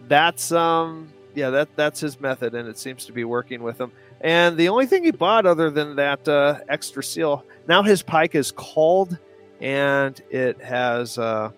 [0.07, 3.91] that's um yeah that that's his method, and it seems to be working with him.
[4.21, 8.35] And the only thing he bought other than that uh, extra seal, now his pike
[8.35, 9.17] is called,
[9.61, 11.51] and it has uh,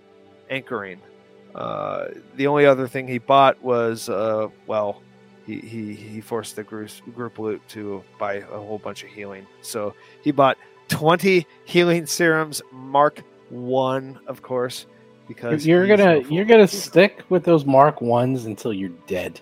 [0.50, 1.00] anchoring.
[1.56, 5.02] Uh, the only other thing he bought was uh, well,
[5.60, 9.46] he, he he forced the group group loot to buy a whole bunch of healing.
[9.62, 10.58] So he bought
[10.88, 14.86] twenty healing serums, Mark One, of course,
[15.28, 19.40] because You're gonna so you're gonna stick with those Mark ones until you're dead.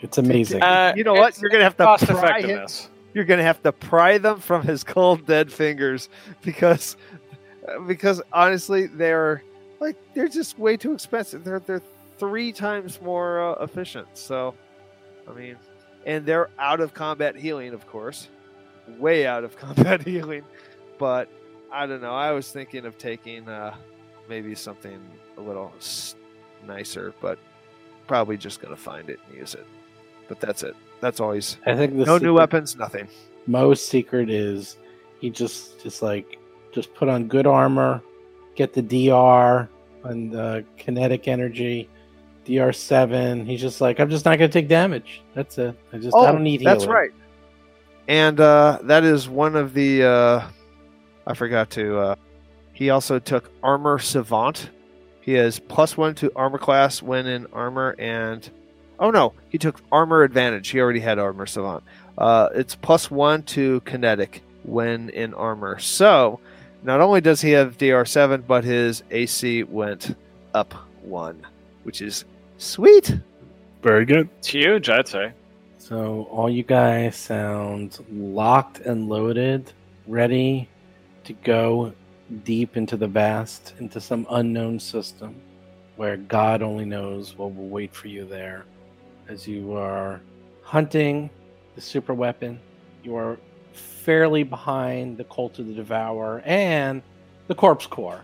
[0.00, 0.62] It's amazing.
[0.62, 1.40] Uh, You know what?
[1.40, 2.88] You're gonna have to cost pry him- effectiveness.
[3.14, 6.08] You're gonna have to pry them from his cold dead fingers
[6.42, 6.96] because
[7.86, 9.42] because honestly they're
[9.80, 11.44] like they're just way too expensive.
[11.44, 11.82] They're they're
[12.18, 14.06] three times more uh, efficient.
[14.14, 14.54] So
[15.28, 15.56] I mean,
[16.06, 18.28] and they're out of combat healing, of course.
[18.98, 20.44] way out of combat healing,
[20.98, 21.28] but
[21.72, 22.14] I don't know.
[22.14, 23.74] I was thinking of taking uh,
[24.28, 25.00] maybe something
[25.36, 26.14] a little s-
[26.66, 27.38] nicer, but
[28.06, 29.66] probably just gonna find it and use it.
[30.28, 30.76] But that's it.
[31.00, 33.08] That's always I think no new weapons, nothing.
[33.46, 34.76] Most secret is
[35.20, 36.38] he just just like
[36.72, 38.02] just put on good armor,
[38.54, 39.68] get the DR
[40.04, 41.88] and the kinetic energy,
[42.44, 43.46] DR seven.
[43.46, 45.22] He's just like I'm just not gonna take damage.
[45.34, 45.76] That's it.
[45.92, 46.76] I just I don't need healing.
[46.76, 47.10] Oh, That's right.
[48.08, 50.04] And uh, that is one of the.
[50.04, 50.48] Uh,
[51.26, 51.98] I forgot to.
[51.98, 52.14] Uh,
[52.74, 54.70] he also took armor savant.
[55.20, 58.48] He has plus one to armor class when in armor, and
[58.98, 60.68] oh no, he took armor advantage.
[60.68, 61.82] He already had armor savant.
[62.18, 65.78] Uh, it's plus one to kinetic when in armor.
[65.78, 66.40] So
[66.82, 70.14] not only does he have DR seven, but his AC went
[70.52, 71.46] up one,
[71.84, 72.26] which is
[72.64, 73.18] sweet.
[73.82, 74.28] Very good.
[74.38, 75.32] It's huge, I'd say.
[75.78, 79.72] So all you guys sound locked and loaded,
[80.06, 80.68] ready
[81.24, 81.92] to go
[82.44, 85.34] deep into the vast, into some unknown system
[85.96, 88.64] where God only knows what will wait for you there.
[89.28, 90.20] As you are
[90.62, 91.30] hunting
[91.74, 92.58] the super weapon,
[93.02, 93.38] you are
[93.72, 97.02] fairly behind the Cult of the Devourer and
[97.46, 98.22] the Corpse Core,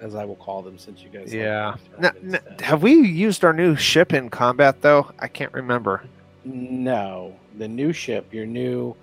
[0.00, 1.32] as I will call them since you guys.
[1.32, 1.76] Yeah.
[1.98, 2.60] that N- term n- instead.
[2.62, 5.10] have we used our new ship in combat though?
[5.18, 6.02] I can't remember.
[6.44, 8.94] No, the new ship, your new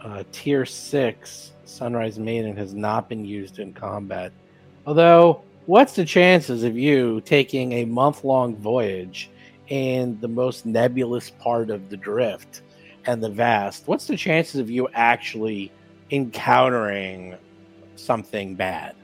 [0.00, 4.32] uh, tier six Sunrise Maiden, has not been used in combat.
[4.86, 9.30] Although, what's the chances of you taking a month long voyage
[9.68, 12.62] in the most nebulous part of the drift
[13.06, 13.86] and the vast?
[13.86, 15.70] What's the chances of you actually
[16.10, 17.36] encountering
[17.96, 18.94] something bad?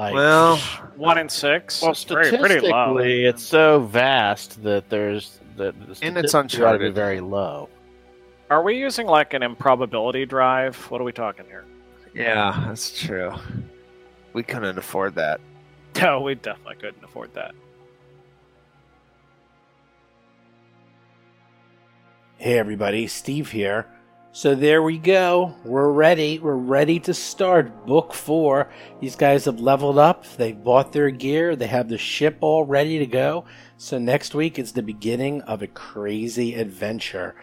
[0.00, 0.56] Like, Well,
[0.96, 1.82] One in six.
[1.82, 2.94] Well, It's pretty, pretty low.
[2.94, 6.94] statistically, it's so vast that there's that the And it's statistics ought to be uncharted.
[6.94, 7.68] very low.
[8.48, 10.74] Are we using like an improbability drive?
[10.90, 11.64] What are we talking here?
[12.14, 13.32] yeah, that's true.
[14.32, 15.40] We couldn't afford that.
[16.00, 17.52] No, we definitely couldn't afford that.
[22.38, 23.86] Hey everybody, Steve here.
[24.32, 25.56] So there we go.
[25.64, 26.38] We're ready.
[26.38, 28.70] We're ready to start book four.
[29.00, 30.24] These guys have leveled up.
[30.36, 31.56] They bought their gear.
[31.56, 33.44] They have the ship all ready to go.
[33.76, 37.34] So next week is the beginning of a crazy adventure.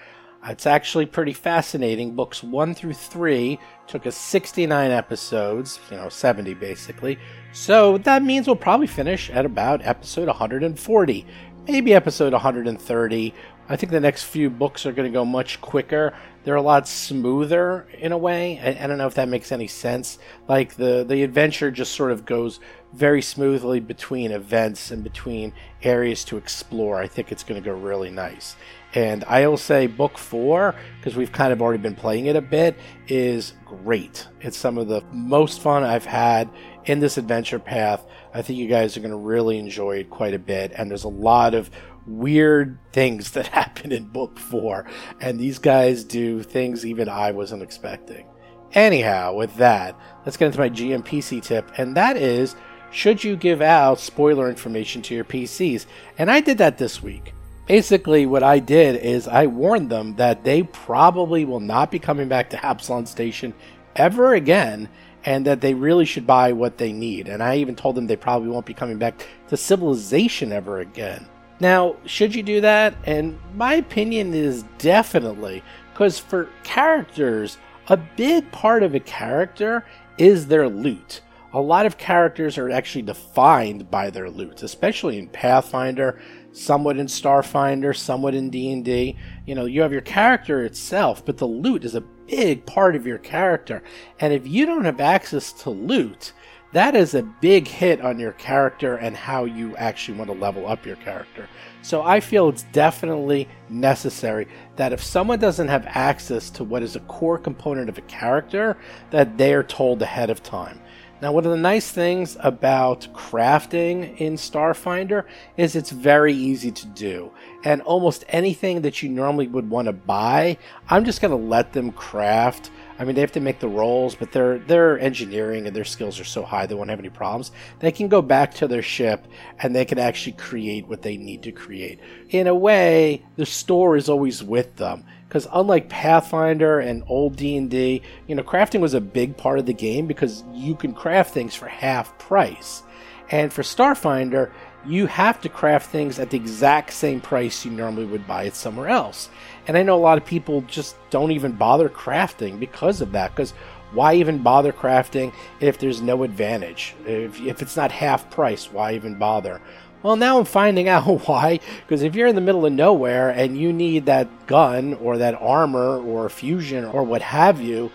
[0.45, 2.15] It's actually pretty fascinating.
[2.15, 7.19] Books one through three took us 69 episodes, you know, 70 basically.
[7.51, 11.25] So that means we'll probably finish at about episode 140,
[11.67, 13.33] maybe episode 130.
[13.69, 16.13] I think the next few books are going to go much quicker.
[16.47, 18.57] They're a lot smoother in a way.
[18.63, 20.17] I, I don't know if that makes any sense.
[20.47, 22.61] Like the the adventure just sort of goes
[22.93, 25.51] very smoothly between events and between
[25.83, 27.01] areas to explore.
[27.01, 28.55] I think it's going to go really nice.
[28.95, 32.41] And I will say book four, because we've kind of already been playing it a
[32.41, 32.79] bit,
[33.09, 34.25] is great.
[34.39, 36.49] It's some of the most fun I've had
[36.85, 38.05] in this adventure path.
[38.33, 40.71] I think you guys are going to really enjoy it quite a bit.
[40.77, 41.69] And there's a lot of
[42.07, 44.85] weird things that happen in book four.
[45.19, 48.25] And these guys do things even I wasn't expecting.
[48.73, 51.71] Anyhow, with that, let's get into my GMPC tip.
[51.77, 52.55] And that is
[52.89, 55.85] should you give out spoiler information to your PCs?
[56.17, 57.33] And I did that this week.
[57.67, 62.29] Basically, what I did is I warned them that they probably will not be coming
[62.29, 63.53] back to Absalom Station
[63.97, 64.87] ever again,
[65.25, 67.27] and that they really should buy what they need.
[67.27, 71.27] And I even told them they probably won't be coming back to Civilization ever again.
[71.59, 72.95] Now, should you do that?
[73.05, 77.57] And my opinion is definitely because for characters,
[77.87, 79.85] a big part of a character
[80.17, 81.21] is their loot.
[81.53, 86.19] A lot of characters are actually defined by their loot, especially in Pathfinder,
[86.51, 89.17] somewhat in Starfinder, somewhat in D&D.
[89.45, 93.07] You know, you have your character itself, but the loot is a big part of
[93.07, 93.81] your character.
[94.19, 96.33] And if you don't have access to loot,
[96.77, 100.67] that is a big hit on your character and how you actually want to level
[100.67, 101.49] up your character.
[101.81, 106.95] So I feel it's definitely necessary that if someone doesn't have access to what is
[106.95, 108.77] a core component of a character,
[109.09, 110.79] that they are told ahead of time.
[111.19, 115.23] Now, one of the nice things about crafting in Starfinder
[115.57, 117.31] is it's very easy to do.
[117.63, 120.59] And almost anything that you normally would want to buy,
[120.89, 122.69] I'm just going to let them craft.
[122.99, 126.19] I mean, they have to make the rolls, but their their engineering and their skills
[126.19, 127.51] are so high they won't have any problems.
[127.79, 129.27] They can go back to their ship
[129.59, 131.99] and they can actually create what they need to create.
[132.29, 138.01] In a way, the store is always with them because unlike Pathfinder and old D&D,
[138.27, 141.53] you know, crafting was a big part of the game because you can craft things
[141.53, 142.83] for half price.
[143.29, 144.51] And for Starfinder,
[144.85, 148.55] you have to craft things at the exact same price you normally would buy it
[148.55, 149.29] somewhere else.
[149.67, 153.31] And I know a lot of people just don't even bother crafting because of that.
[153.31, 153.51] Because
[153.91, 156.95] why even bother crafting if there's no advantage?
[157.05, 159.61] If, if it's not half price, why even bother?
[160.03, 161.59] Well, now I'm finding out why.
[161.81, 165.35] Because if you're in the middle of nowhere and you need that gun or that
[165.35, 167.91] armor or fusion or what have you,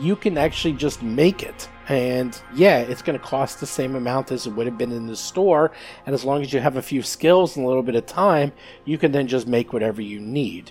[0.00, 1.68] you can actually just make it.
[1.88, 5.06] And yeah, it's going to cost the same amount as it would have been in
[5.06, 5.72] the store.
[6.06, 8.52] And as long as you have a few skills and a little bit of time,
[8.84, 10.70] you can then just make whatever you need.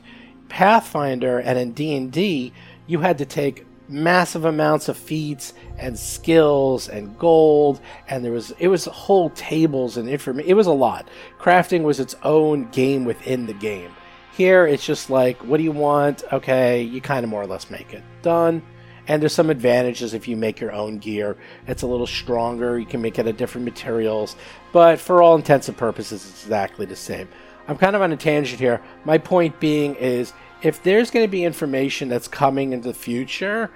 [0.50, 2.54] Pathfinder and in D&D,
[2.88, 7.80] you had to take massive amounts of feats and skills and gold.
[8.08, 11.08] And there was it was whole tables and information it was a lot.
[11.40, 13.92] Crafting was its own game within the game.
[14.32, 16.24] Here it's just like what do you want?
[16.32, 18.04] Okay you kind of more or less make it.
[18.22, 18.64] Done
[19.08, 21.38] and there's some advantages if you make your own gear.
[21.68, 22.80] It's a little stronger.
[22.80, 24.36] You can make it of different materials.
[24.72, 27.28] But for all intents and purposes it's exactly the same.
[27.68, 28.82] I'm kind of on a tangent here.
[29.06, 33.72] My point being is if there's going to be information that's coming into the future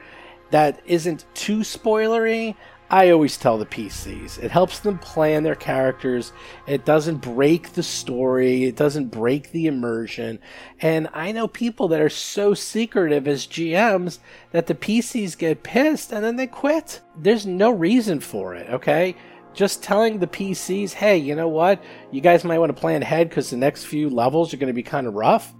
[0.52, 2.56] that isn't too spoilery,
[2.89, 4.41] I always tell the PCs.
[4.41, 6.31] It helps them plan their characters.
[6.68, 8.64] It doesn't break the story.
[8.65, 10.39] It doesn't break the immersion.
[10.80, 14.19] And I know people that are so secretive as GMs
[14.51, 17.01] that the PCs get pissed and then they quit.
[17.18, 19.15] There's no reason for it, okay?
[19.53, 21.84] Just telling the PCs, hey, you know what?
[22.11, 24.73] You guys might want to plan ahead because the next few levels are going to
[24.73, 25.53] be kind of rough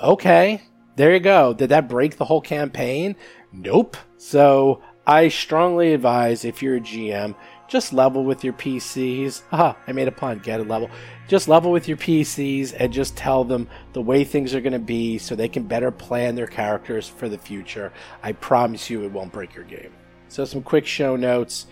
[0.00, 0.62] okay,
[0.96, 1.54] there you go.
[1.54, 3.16] Did that break the whole campaign?
[3.52, 3.96] Nope.
[4.16, 7.34] So I strongly advise if you're a GM,
[7.68, 9.42] just level with your PCs.
[9.52, 10.38] Ah, I made a pun.
[10.38, 10.90] Get a level.
[11.28, 14.78] Just level with your PCs and just tell them the way things are going to
[14.78, 17.92] be so they can better plan their characters for the future.
[18.22, 19.92] I promise you it won't break your game.
[20.28, 21.66] So, some quick show notes.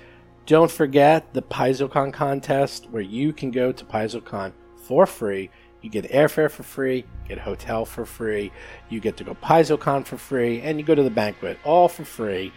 [0.45, 5.51] Don't forget the PaizoCon contest where you can go to PaizoCon for free
[5.83, 8.53] you get airfare for free, get hotel for free,
[8.89, 12.05] you get to go PaizoCon for free, and you go to the banquet all for
[12.05, 12.53] free.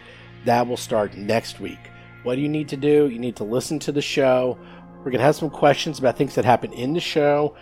[0.46, 1.90] That will start next week.
[2.22, 3.08] What do you need to do?
[3.08, 4.58] You need to listen to the show.
[4.98, 7.56] We're going to have some questions about things that happen in the show.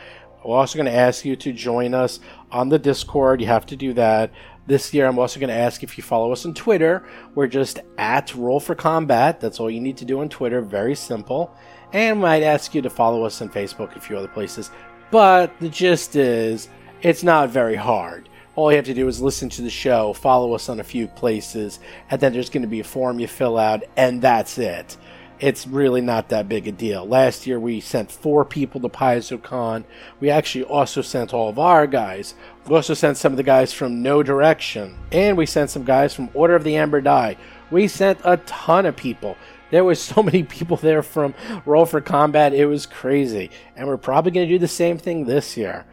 [0.45, 2.21] We're also going to ask you to join us
[2.51, 3.41] on the Discord.
[3.41, 4.31] You have to do that.
[4.67, 7.07] This year, I'm also going to ask if you follow us on Twitter.
[7.35, 9.41] We're just at Roll for Combat.
[9.41, 10.61] That's all you need to do on Twitter.
[10.61, 11.55] Very simple.
[11.93, 14.71] And might ask you to follow us on Facebook, a few other places.
[15.11, 16.69] But the gist is,
[17.03, 18.29] it's not very hard.
[18.57, 21.09] All you have to do is listen to the show, follow us on a few
[21.09, 24.97] places, and then there's going to be a form you fill out, and that's it.
[25.41, 27.05] It's really not that big a deal.
[27.05, 29.85] Last year we sent four people to PaizoCon.
[30.21, 32.35] We actually also sent all of our guys.
[32.69, 36.15] We also sent some of the guys from No Direction, and we sent some guys
[36.15, 37.37] from Order of the Amber Die.
[37.73, 39.37] We sent a ton of people.
[39.73, 41.35] There was so many people there from
[41.67, 42.55] Roll for Combat.
[42.55, 43.51] It was crazy.
[43.75, 45.85] And we're probably going to do the same thing this year.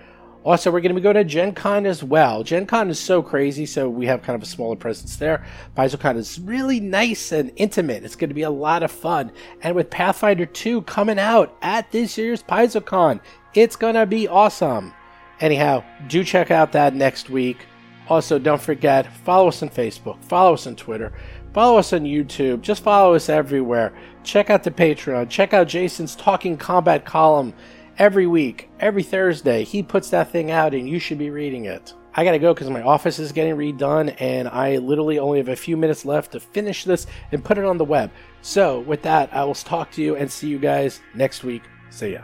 [0.44, 2.44] Also, we're going to go to Gen Con as well.
[2.44, 5.46] Gen Con is so crazy, so we have kind of a smaller presence there.
[5.78, 8.04] PaizoCon is really nice and intimate.
[8.04, 9.32] It's going to be a lot of fun.
[9.62, 13.20] And with Pathfinder 2 coming out at this year's PaizoCon,
[13.54, 14.94] it's going to be awesome.
[15.40, 17.66] Anyhow, do check out that next week.
[18.10, 21.14] Also, don't forget, follow us on Facebook, follow us on Twitter,
[21.54, 22.62] Follow us on YouTube.
[22.62, 23.92] Just follow us everywhere.
[24.24, 25.30] Check out the Patreon.
[25.30, 27.54] Check out Jason's Talking Combat column
[28.02, 29.64] every week, every Thursday.
[29.64, 31.94] He puts that thing out and you should be reading it.
[32.16, 35.56] I gotta go because my office is getting redone and I literally only have a
[35.56, 38.10] few minutes left to finish this and put it on the web.
[38.42, 41.62] So, with that, I will talk to you and see you guys next week.
[41.92, 42.22] See ya.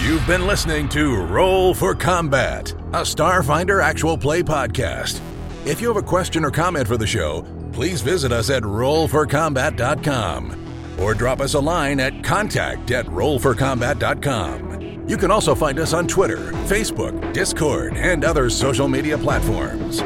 [0.00, 5.20] You've been listening to Roll for Combat, a Starfinder actual play podcast.
[5.66, 10.63] If you have a question or comment for the show, please visit us at rollforcombat.com
[11.00, 15.04] or drop us a line at contact at rollforcombat.com.
[15.08, 20.00] You can also find us on Twitter, Facebook, Discord, and other social media platforms.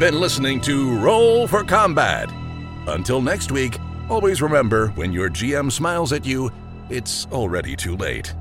[0.00, 2.32] Been listening to Roll for Combat.
[2.86, 3.76] Until next week,
[4.08, 6.50] always remember when your GM smiles at you,
[6.88, 8.34] it's already too late.